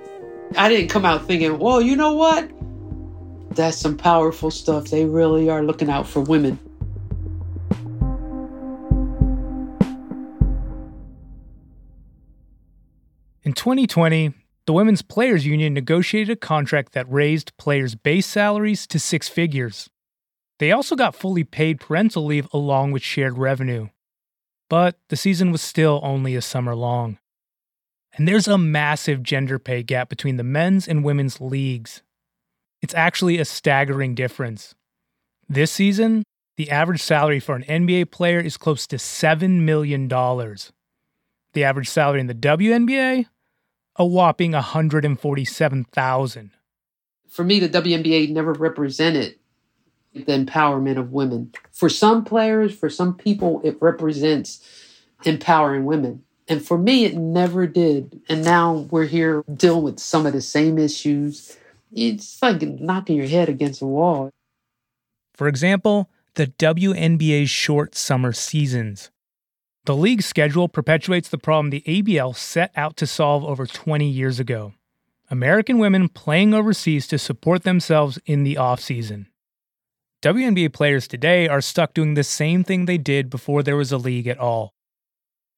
I 0.56 0.68
didn't 0.68 0.88
come 0.88 1.04
out 1.04 1.26
thinking, 1.26 1.58
well, 1.58 1.80
you 1.80 1.96
know 1.96 2.12
what? 2.12 2.50
That's 3.56 3.76
some 3.76 3.96
powerful 3.96 4.50
stuff. 4.50 4.88
They 4.88 5.04
really 5.04 5.48
are 5.48 5.62
looking 5.62 5.90
out 5.90 6.06
for 6.06 6.20
women. 6.20 6.58
In 13.42 13.52
2020, 13.52 14.34
the 14.66 14.72
Women's 14.72 15.02
Players 15.02 15.46
Union 15.46 15.72
negotiated 15.72 16.32
a 16.32 16.36
contract 16.36 16.92
that 16.92 17.10
raised 17.10 17.56
players' 17.56 17.94
base 17.94 18.26
salaries 18.26 18.86
to 18.88 18.98
six 18.98 19.28
figures. 19.28 19.88
They 20.58 20.72
also 20.72 20.96
got 20.96 21.14
fully 21.14 21.44
paid 21.44 21.80
parental 21.80 22.24
leave 22.24 22.48
along 22.52 22.92
with 22.92 23.02
shared 23.02 23.38
revenue. 23.38 23.88
But 24.68 24.98
the 25.08 25.16
season 25.16 25.52
was 25.52 25.62
still 25.62 26.00
only 26.02 26.34
a 26.34 26.42
summer 26.42 26.74
long. 26.74 27.18
And 28.16 28.26
there's 28.26 28.48
a 28.48 28.56
massive 28.56 29.22
gender 29.22 29.58
pay 29.58 29.82
gap 29.82 30.08
between 30.08 30.38
the 30.38 30.42
men's 30.42 30.88
and 30.88 31.04
women's 31.04 31.38
leagues. 31.40 32.02
It's 32.80 32.94
actually 32.94 33.38
a 33.38 33.44
staggering 33.44 34.14
difference. 34.14 34.74
This 35.48 35.70
season, 35.70 36.24
the 36.56 36.70
average 36.70 37.02
salary 37.02 37.40
for 37.40 37.54
an 37.54 37.64
NBA 37.64 38.10
player 38.10 38.40
is 38.40 38.56
close 38.56 38.86
to 38.86 38.96
$7 38.96 39.60
million. 39.60 40.08
The 40.08 41.64
average 41.64 41.88
salary 41.88 42.20
in 42.20 42.26
the 42.26 42.34
WNBA, 42.34 43.26
a 43.96 44.06
whopping 44.06 44.52
147,000. 44.52 46.50
For 47.28 47.44
me, 47.44 47.60
the 47.60 47.68
WNBA 47.68 48.30
never 48.30 48.54
represented 48.54 49.36
the 50.14 50.22
empowerment 50.22 50.96
of 50.98 51.12
women. 51.12 51.52
For 51.70 51.90
some 51.90 52.24
players, 52.24 52.74
for 52.74 52.88
some 52.88 53.14
people, 53.14 53.60
it 53.62 53.76
represents 53.80 54.66
empowering 55.24 55.84
women. 55.84 56.22
And 56.48 56.64
for 56.64 56.78
me, 56.78 57.04
it 57.04 57.16
never 57.16 57.66
did. 57.66 58.20
And 58.28 58.44
now 58.44 58.86
we're 58.90 59.06
here 59.06 59.42
dealing 59.52 59.82
with 59.82 59.98
some 59.98 60.26
of 60.26 60.32
the 60.32 60.40
same 60.40 60.78
issues. 60.78 61.56
It's 61.92 62.40
like 62.40 62.62
knocking 62.62 63.16
your 63.16 63.26
head 63.26 63.48
against 63.48 63.82
a 63.82 63.86
wall. 63.86 64.30
For 65.34 65.48
example, 65.48 66.08
the 66.34 66.46
WNBA's 66.46 67.50
short 67.50 67.94
summer 67.94 68.32
seasons. 68.32 69.10
The 69.86 69.96
league's 69.96 70.26
schedule 70.26 70.68
perpetuates 70.68 71.28
the 71.28 71.38
problem 71.38 71.70
the 71.70 71.82
ABL 71.86 72.36
set 72.36 72.72
out 72.76 72.96
to 72.98 73.06
solve 73.06 73.44
over 73.44 73.66
20 73.66 74.08
years 74.08 74.40
ago 74.40 74.74
American 75.28 75.78
women 75.78 76.08
playing 76.08 76.54
overseas 76.54 77.08
to 77.08 77.18
support 77.18 77.64
themselves 77.64 78.16
in 78.26 78.44
the 78.44 78.54
offseason. 78.54 79.26
WNBA 80.22 80.72
players 80.72 81.08
today 81.08 81.48
are 81.48 81.60
stuck 81.60 81.94
doing 81.94 82.14
the 82.14 82.22
same 82.22 82.62
thing 82.62 82.84
they 82.84 82.96
did 82.96 83.28
before 83.28 83.64
there 83.64 83.76
was 83.76 83.90
a 83.90 83.98
league 83.98 84.28
at 84.28 84.38
all 84.38 84.75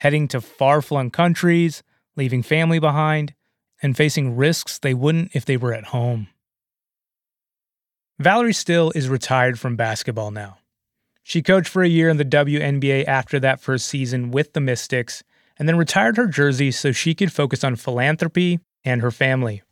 heading 0.01 0.29
to 0.29 0.41
far 0.41 0.81
flung 0.83 1.11
countries, 1.11 1.83
leaving 2.17 2.43
family 2.43 2.79
behind, 2.79 3.35
and 3.83 3.97
facing 3.97 4.37
risks 4.37 4.79
they 4.79 4.95
wouldn't 4.95 5.35
if 5.35 5.45
they 5.45 5.57
were 5.57 5.73
at 5.73 5.87
home. 5.87 6.29
Valerie 8.19 8.53
Still 8.53 8.91
is 8.95 9.09
retired 9.09 9.59
from 9.59 9.77
basketball 9.77 10.31
now. 10.31 10.59
She 11.23 11.43
coached 11.43 11.69
for 11.69 11.83
a 11.83 11.89
year 11.89 12.09
in 12.09 12.17
the 12.17 12.25
WNBA 12.25 13.07
after 13.07 13.39
that 13.39 13.61
first 13.61 13.87
season 13.87 14.31
with 14.31 14.55
the 14.55 14.61
Mystics, 14.61 15.23
and 15.59 15.69
then 15.69 15.77
retired 15.77 16.17
her 16.17 16.27
jersey 16.27 16.71
so 16.71 16.91
she 16.91 17.15
could 17.15 17.33
focus 17.33 17.63
on 17.63 17.77
philanthropy 17.77 18.61
and 18.85 19.03
her 19.03 19.11
family. 19.11 19.63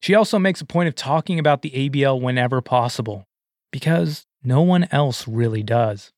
She 0.00 0.14
also 0.14 0.38
makes 0.38 0.60
a 0.60 0.66
point 0.66 0.88
of 0.88 0.94
talking 0.94 1.38
about 1.38 1.62
the 1.62 1.70
ABL 1.70 2.20
whenever 2.20 2.60
possible, 2.60 3.28
because 3.70 4.26
no 4.42 4.62
one 4.62 4.88
else 4.90 5.28
really 5.28 5.62
does. 5.62 6.12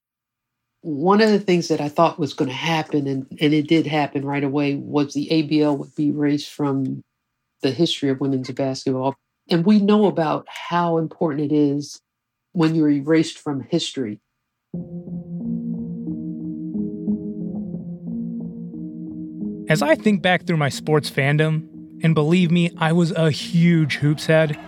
One 0.85 1.23
of 1.23 1.31
the 1.31 1.40
things 1.40 1.68
that 1.68 1.81
I 1.81 1.88
thought 1.88 2.18
was 2.18 2.35
going 2.35 2.51
to 2.51 2.55
happen, 2.55 3.07
and, 3.07 3.27
and 3.40 3.55
it 3.55 3.68
did 3.68 3.87
happen 3.87 4.23
right 4.23 4.44
away, 4.44 4.75
was 4.75 5.14
the 5.14 5.29
ABL 5.31 5.79
would 5.79 5.94
be 5.94 6.09
erased 6.09 6.51
from 6.51 7.03
the 7.62 7.70
history 7.70 8.11
of 8.11 8.20
women's 8.20 8.51
basketball. 8.51 9.14
And 9.49 9.64
we 9.64 9.81
know 9.81 10.05
about 10.05 10.47
how 10.47 10.99
important 10.99 11.51
it 11.51 11.55
is 11.55 12.03
when 12.53 12.75
you're 12.75 12.90
erased 12.90 13.38
from 13.38 13.62
history. 13.62 14.20
As 19.70 19.81
I 19.81 19.94
think 19.94 20.20
back 20.20 20.47
through 20.47 20.59
my 20.59 20.68
sports 20.68 21.11
fandom, 21.11 21.66
and 22.03 22.14
believe 22.14 22.51
me, 22.51 22.70
I 22.77 22.92
was 22.92 23.11
a 23.12 23.31
huge 23.31 23.97
hoops 23.97 24.27
head, 24.27 24.59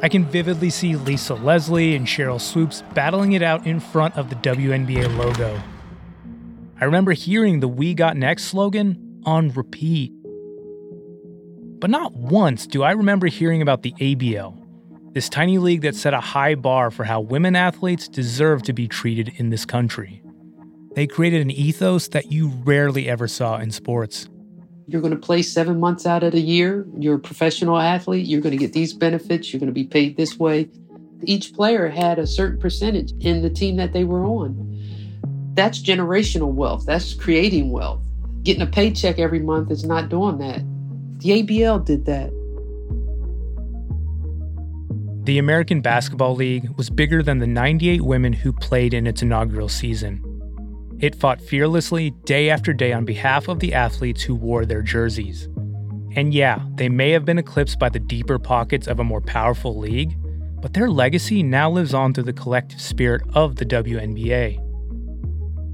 I 0.00 0.08
can 0.08 0.24
vividly 0.24 0.70
see 0.70 0.94
Lisa 0.94 1.34
Leslie 1.34 1.96
and 1.96 2.06
Sheryl 2.06 2.40
Swoopes 2.40 2.84
battling 2.94 3.32
it 3.32 3.42
out 3.42 3.66
in 3.66 3.80
front 3.80 4.16
of 4.16 4.30
the 4.30 4.36
WNBA 4.36 5.16
logo. 5.16 5.60
I 6.80 6.84
remember 6.84 7.12
hearing 7.12 7.58
the 7.58 7.66
We 7.66 7.94
Got 7.94 8.16
Next 8.16 8.44
slogan 8.44 9.22
on 9.24 9.50
repeat. 9.50 10.12
But 11.80 11.90
not 11.90 12.14
once 12.14 12.66
do 12.68 12.84
I 12.84 12.92
remember 12.92 13.26
hearing 13.26 13.60
about 13.60 13.82
the 13.82 13.92
ABL, 14.00 14.56
this 15.14 15.28
tiny 15.28 15.58
league 15.58 15.82
that 15.82 15.96
set 15.96 16.14
a 16.14 16.20
high 16.20 16.54
bar 16.54 16.92
for 16.92 17.02
how 17.02 17.20
women 17.20 17.56
athletes 17.56 18.06
deserve 18.06 18.62
to 18.62 18.72
be 18.72 18.86
treated 18.86 19.32
in 19.36 19.50
this 19.50 19.64
country. 19.64 20.22
They 20.94 21.08
created 21.08 21.42
an 21.42 21.50
ethos 21.50 22.06
that 22.08 22.30
you 22.30 22.48
rarely 22.64 23.08
ever 23.08 23.26
saw 23.26 23.58
in 23.58 23.72
sports. 23.72 24.28
You're 24.88 25.02
going 25.02 25.12
to 25.12 25.20
play 25.20 25.42
seven 25.42 25.78
months 25.78 26.06
out 26.06 26.22
of 26.22 26.32
the 26.32 26.40
year. 26.40 26.86
You're 26.98 27.16
a 27.16 27.18
professional 27.18 27.78
athlete. 27.78 28.26
You're 28.26 28.40
going 28.40 28.56
to 28.56 28.58
get 28.58 28.72
these 28.72 28.94
benefits. 28.94 29.52
You're 29.52 29.60
going 29.60 29.68
to 29.68 29.74
be 29.74 29.84
paid 29.84 30.16
this 30.16 30.38
way. 30.38 30.70
Each 31.24 31.52
player 31.52 31.88
had 31.88 32.18
a 32.18 32.26
certain 32.26 32.58
percentage 32.58 33.12
in 33.20 33.42
the 33.42 33.50
team 33.50 33.76
that 33.76 33.92
they 33.92 34.04
were 34.04 34.24
on. 34.24 34.64
That's 35.52 35.78
generational 35.82 36.52
wealth. 36.52 36.86
That's 36.86 37.12
creating 37.12 37.70
wealth. 37.70 38.00
Getting 38.44 38.62
a 38.62 38.66
paycheck 38.66 39.18
every 39.18 39.40
month 39.40 39.70
is 39.70 39.84
not 39.84 40.08
doing 40.08 40.38
that. 40.38 40.60
The 41.18 41.42
ABL 41.42 41.84
did 41.84 42.06
that. 42.06 42.30
The 45.24 45.36
American 45.36 45.82
Basketball 45.82 46.34
League 46.34 46.70
was 46.78 46.88
bigger 46.88 47.22
than 47.22 47.40
the 47.40 47.46
98 47.46 48.00
women 48.00 48.32
who 48.32 48.54
played 48.54 48.94
in 48.94 49.06
its 49.06 49.20
inaugural 49.20 49.68
season. 49.68 50.24
It 51.00 51.14
fought 51.14 51.40
fearlessly 51.40 52.10
day 52.24 52.50
after 52.50 52.72
day 52.72 52.92
on 52.92 53.04
behalf 53.04 53.46
of 53.46 53.60
the 53.60 53.72
athletes 53.72 54.22
who 54.22 54.34
wore 54.34 54.66
their 54.66 54.82
jerseys. 54.82 55.48
And 56.16 56.34
yeah, 56.34 56.60
they 56.74 56.88
may 56.88 57.12
have 57.12 57.24
been 57.24 57.38
eclipsed 57.38 57.78
by 57.78 57.88
the 57.88 58.00
deeper 58.00 58.38
pockets 58.38 58.88
of 58.88 58.98
a 58.98 59.04
more 59.04 59.20
powerful 59.20 59.78
league, 59.78 60.16
but 60.60 60.74
their 60.74 60.90
legacy 60.90 61.42
now 61.44 61.70
lives 61.70 61.94
on 61.94 62.12
through 62.12 62.24
the 62.24 62.32
collective 62.32 62.80
spirit 62.80 63.22
of 63.34 63.56
the 63.56 63.64
WNBA. 63.64 64.56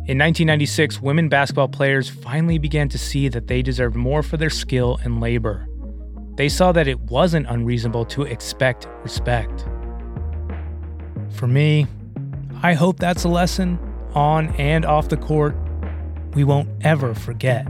In 0.07 0.19
1996, 0.19 1.01
women 1.01 1.31
basketball 1.31 1.69
players 1.69 2.11
finally 2.11 2.59
began 2.59 2.91
to 2.91 2.99
see 2.99 3.29
that 3.29 3.47
they 3.47 3.63
deserved 3.63 3.97
more 3.97 4.23
for 4.23 4.37
their 4.37 4.51
skill 4.51 5.01
and 5.03 5.23
labor. 5.23 5.67
They 6.35 6.51
saw 6.51 6.73
that 6.73 6.87
it 6.87 7.01
wasn't 7.01 7.47
unreasonable 7.49 8.05
to 8.07 8.25
expect 8.25 8.87
respect. 9.03 9.65
For 11.31 11.47
me, 11.47 11.87
I 12.63 12.75
hope 12.75 12.99
that's 12.99 13.25
a 13.25 13.29
lesson, 13.31 13.79
on 14.15 14.49
and 14.57 14.85
off 14.85 15.09
the 15.09 15.17
court, 15.17 15.57
we 16.35 16.45
won't 16.45 16.69
ever 16.83 17.15
forget. 17.15 17.67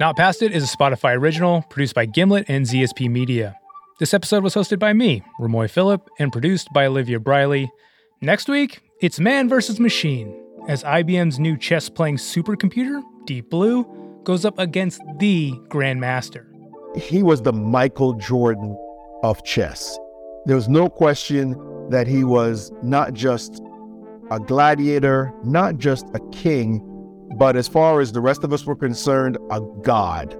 Not 0.00 0.16
Past 0.16 0.40
It 0.40 0.52
is 0.52 0.64
a 0.64 0.76
Spotify 0.76 1.14
original 1.14 1.60
produced 1.68 1.94
by 1.94 2.06
Gimlet 2.06 2.46
and 2.48 2.64
ZSP 2.64 3.10
Media. 3.10 3.54
This 3.98 4.14
episode 4.14 4.42
was 4.42 4.54
hosted 4.54 4.78
by 4.78 4.94
me, 4.94 5.22
Ramoy 5.38 5.68
Phillip, 5.68 6.08
and 6.18 6.32
produced 6.32 6.72
by 6.72 6.86
Olivia 6.86 7.20
Briley. 7.20 7.70
Next 8.22 8.48
week, 8.48 8.80
it's 9.02 9.20
Man 9.20 9.46
vs. 9.46 9.78
Machine, 9.78 10.34
as 10.68 10.82
IBM's 10.84 11.38
new 11.38 11.54
chess 11.54 11.90
playing 11.90 12.16
supercomputer, 12.16 13.02
Deep 13.26 13.50
Blue, 13.50 13.84
goes 14.24 14.44
up 14.44 14.58
against 14.58 15.00
the 15.18 15.52
Grandmaster. 15.68 16.46
He 16.96 17.22
was 17.22 17.42
the 17.42 17.52
Michael 17.52 18.14
Jordan 18.14 18.76
of 19.22 19.42
chess. 19.44 19.98
There 20.46 20.56
was 20.56 20.68
no 20.68 20.88
question 20.88 21.56
that 21.90 22.06
he 22.06 22.24
was 22.24 22.72
not 22.82 23.12
just 23.12 23.60
a 24.30 24.38
gladiator, 24.38 25.32
not 25.44 25.78
just 25.78 26.06
a 26.14 26.20
king, 26.30 26.80
but 27.36 27.56
as 27.56 27.68
far 27.68 28.00
as 28.00 28.12
the 28.12 28.20
rest 28.20 28.44
of 28.44 28.52
us 28.52 28.64
were 28.64 28.76
concerned, 28.76 29.38
a 29.50 29.60
god. 29.82 30.36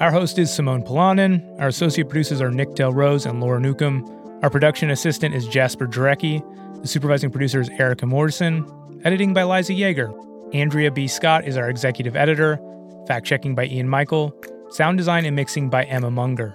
Our 0.00 0.10
host 0.10 0.38
is 0.38 0.52
Simone 0.52 0.82
Polanin. 0.82 1.44
Our 1.60 1.68
associate 1.68 2.08
producers 2.08 2.40
are 2.40 2.50
Nick 2.50 2.74
Del 2.74 2.92
Rose 2.92 3.26
and 3.26 3.40
Laura 3.40 3.60
Newcomb. 3.60 4.04
Our 4.42 4.50
production 4.50 4.90
assistant 4.90 5.34
is 5.34 5.46
Jasper 5.46 5.86
Drecke. 5.86 6.42
The 6.82 6.88
supervising 6.88 7.30
producer 7.30 7.60
is 7.60 7.68
Erica 7.70 8.06
Morrison. 8.06 8.66
Editing 9.04 9.32
by 9.32 9.44
Liza 9.44 9.74
Yeager. 9.74 10.12
Andrea 10.52 10.90
B. 10.90 11.08
Scott 11.08 11.46
is 11.46 11.56
our 11.56 11.70
executive 11.70 12.14
editor. 12.14 12.60
Fact 13.06 13.24
checking 13.26 13.54
by 13.54 13.64
Ian 13.64 13.88
Michael. 13.88 14.34
Sound 14.68 14.98
design 14.98 15.24
and 15.24 15.34
mixing 15.34 15.70
by 15.70 15.84
Emma 15.84 16.10
Munger. 16.10 16.54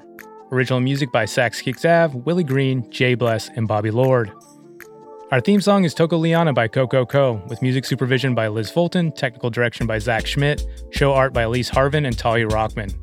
Original 0.51 0.79
music 0.79 1.11
by 1.11 1.25
Sax 1.25 1.61
Kicks 1.61 1.83
Willie 1.83 2.43
Green, 2.43 2.89
Jay 2.91 3.15
Bless, 3.15 3.49
and 3.49 3.67
Bobby 3.67 3.89
Lord. 3.89 4.31
Our 5.31 5.41
theme 5.41 5.61
song 5.61 5.83
is 5.83 5.93
Toko 5.95 6.17
Liana 6.17 6.53
by 6.53 6.67
Coco 6.67 7.05
Co, 7.05 7.41
with 7.49 7.61
music 7.61 7.85
supervision 7.85 8.35
by 8.35 8.47
Liz 8.47 8.69
Fulton, 8.69 9.11
technical 9.11 9.49
direction 9.49 9.87
by 9.87 9.97
Zach 9.97 10.27
Schmidt, 10.27 10.63
show 10.91 11.13
art 11.13 11.33
by 11.33 11.41
Elise 11.41 11.69
Harvin 11.69 12.05
and 12.05 12.17
Talia 12.17 12.47
Rockman. 12.47 12.93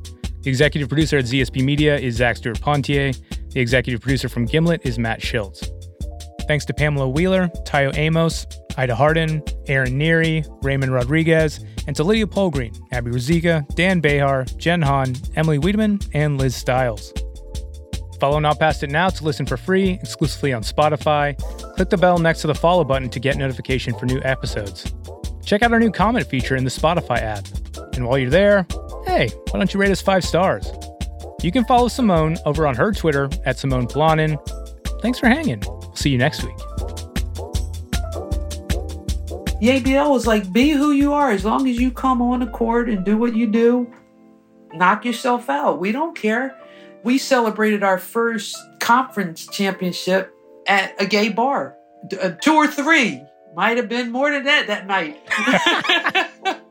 The 0.43 0.49
executive 0.49 0.89
producer 0.89 1.19
at 1.19 1.25
ZSP 1.25 1.65
Media 1.65 1.99
is 1.99 2.15
Zach 2.15 2.37
Stewart 2.37 2.61
Pontier. 2.61 3.13
The 3.51 3.61
executive 3.61 4.01
producer 4.01 4.29
from 4.29 4.47
Gimlet 4.47 4.87
is 4.87 4.99
Matt 4.99 5.21
Schiltz. 5.21 5.69
Thanks 6.47 6.65
to 6.67 6.75
Pamela 6.75 7.09
Wheeler, 7.09 7.49
Tayo 7.65 7.97
Amos, 7.97 8.47
Ida 8.77 8.95
Harden, 8.95 9.43
Aaron 9.67 9.99
Neary, 9.99 10.47
Raymond 10.63 10.93
Rodriguez, 10.93 11.65
and 11.87 11.97
to 11.97 12.05
Lydia 12.05 12.27
Polgreen, 12.27 12.77
Abby 12.93 13.11
Ruzika, 13.11 13.67
Dan 13.75 14.01
Behar, 14.01 14.45
Jen 14.57 14.83
Hahn, 14.83 15.15
Emily 15.37 15.59
Wiedemann, 15.59 16.01
and 16.13 16.39
Liz 16.39 16.55
Stiles. 16.55 17.13
Follow 18.21 18.39
Not 18.39 18.59
Past 18.59 18.83
It 18.83 18.91
now 18.91 19.09
to 19.09 19.25
listen 19.25 19.47
for 19.47 19.57
free, 19.57 19.99
exclusively 20.03 20.53
on 20.53 20.63
Spotify. 20.63 21.37
Click 21.77 21.91
the 21.91 21.97
bell 21.97 22.19
next 22.19 22.41
to 22.43 22.47
the 22.47 22.55
follow 22.55 22.85
button 22.85 23.11
to 23.11 23.21
get 23.21 23.37
notification 23.37 23.95
for 23.95 24.07
new 24.07 24.21
episodes. 24.23 24.95
Check 25.45 25.63
out 25.63 25.73
our 25.73 25.81
new 25.81 25.91
comment 25.91 26.27
feature 26.27 26.57
in 26.57 26.65
the 26.65 26.71
Spotify 26.71 27.19
app. 27.19 27.47
And 27.95 28.07
while 28.07 28.19
you're 28.19 28.31
there, 28.31 28.67
hey, 29.07 29.29
why 29.51 29.59
don't 29.59 29.73
you 29.75 29.81
rate 29.81 29.91
us 29.91 30.01
five 30.01 30.25
stars? 30.25 30.71
You 31.43 31.53
can 31.53 31.65
follow 31.67 31.89
Simone 31.89 32.39
over 32.47 32.67
on 32.67 32.75
her 32.77 32.93
Twitter 32.93 33.29
at 33.45 33.59
Simone 33.59 33.87
Polanin, 33.87 34.39
thanks 35.03 35.19
for 35.19 35.29
hanging. 35.29 35.63
We'll 36.05 36.11
see 36.11 36.13
you 36.13 36.19
next 36.19 36.43
week. 36.43 36.57
The 39.61 39.81
ABL 39.81 40.11
was 40.11 40.27
like, 40.27 40.53
be 40.53 40.69
who 40.69 40.93
you 40.93 41.15
are. 41.15 41.31
As 41.31 41.47
long 41.47 41.67
as 41.67 41.81
you 41.81 41.91
come 41.91 42.21
on 42.21 42.41
the 42.41 42.47
court 42.47 42.91
and 42.91 43.07
do 43.07 43.17
what 43.17 43.35
you 43.35 43.47
do, 43.47 43.91
knock 44.75 45.07
yourself 45.07 45.49
out. 45.49 45.81
We 45.81 45.93
don't 45.93 46.15
care. 46.15 46.59
We 47.05 47.17
celebrated 47.17 47.83
our 47.83 47.97
first 47.97 48.55
conference 48.81 49.47
championship 49.47 50.35
at 50.67 50.95
a 51.01 51.07
gay 51.07 51.31
bar, 51.31 51.75
uh, 52.21 52.33
two 52.33 52.53
or 52.53 52.67
three. 52.67 53.23
Might 53.55 53.79
have 53.79 53.89
been 53.89 54.13
more 54.13 54.31
than 54.31 54.45
that 54.45 54.67
that 54.67 54.87
night. 54.87 55.23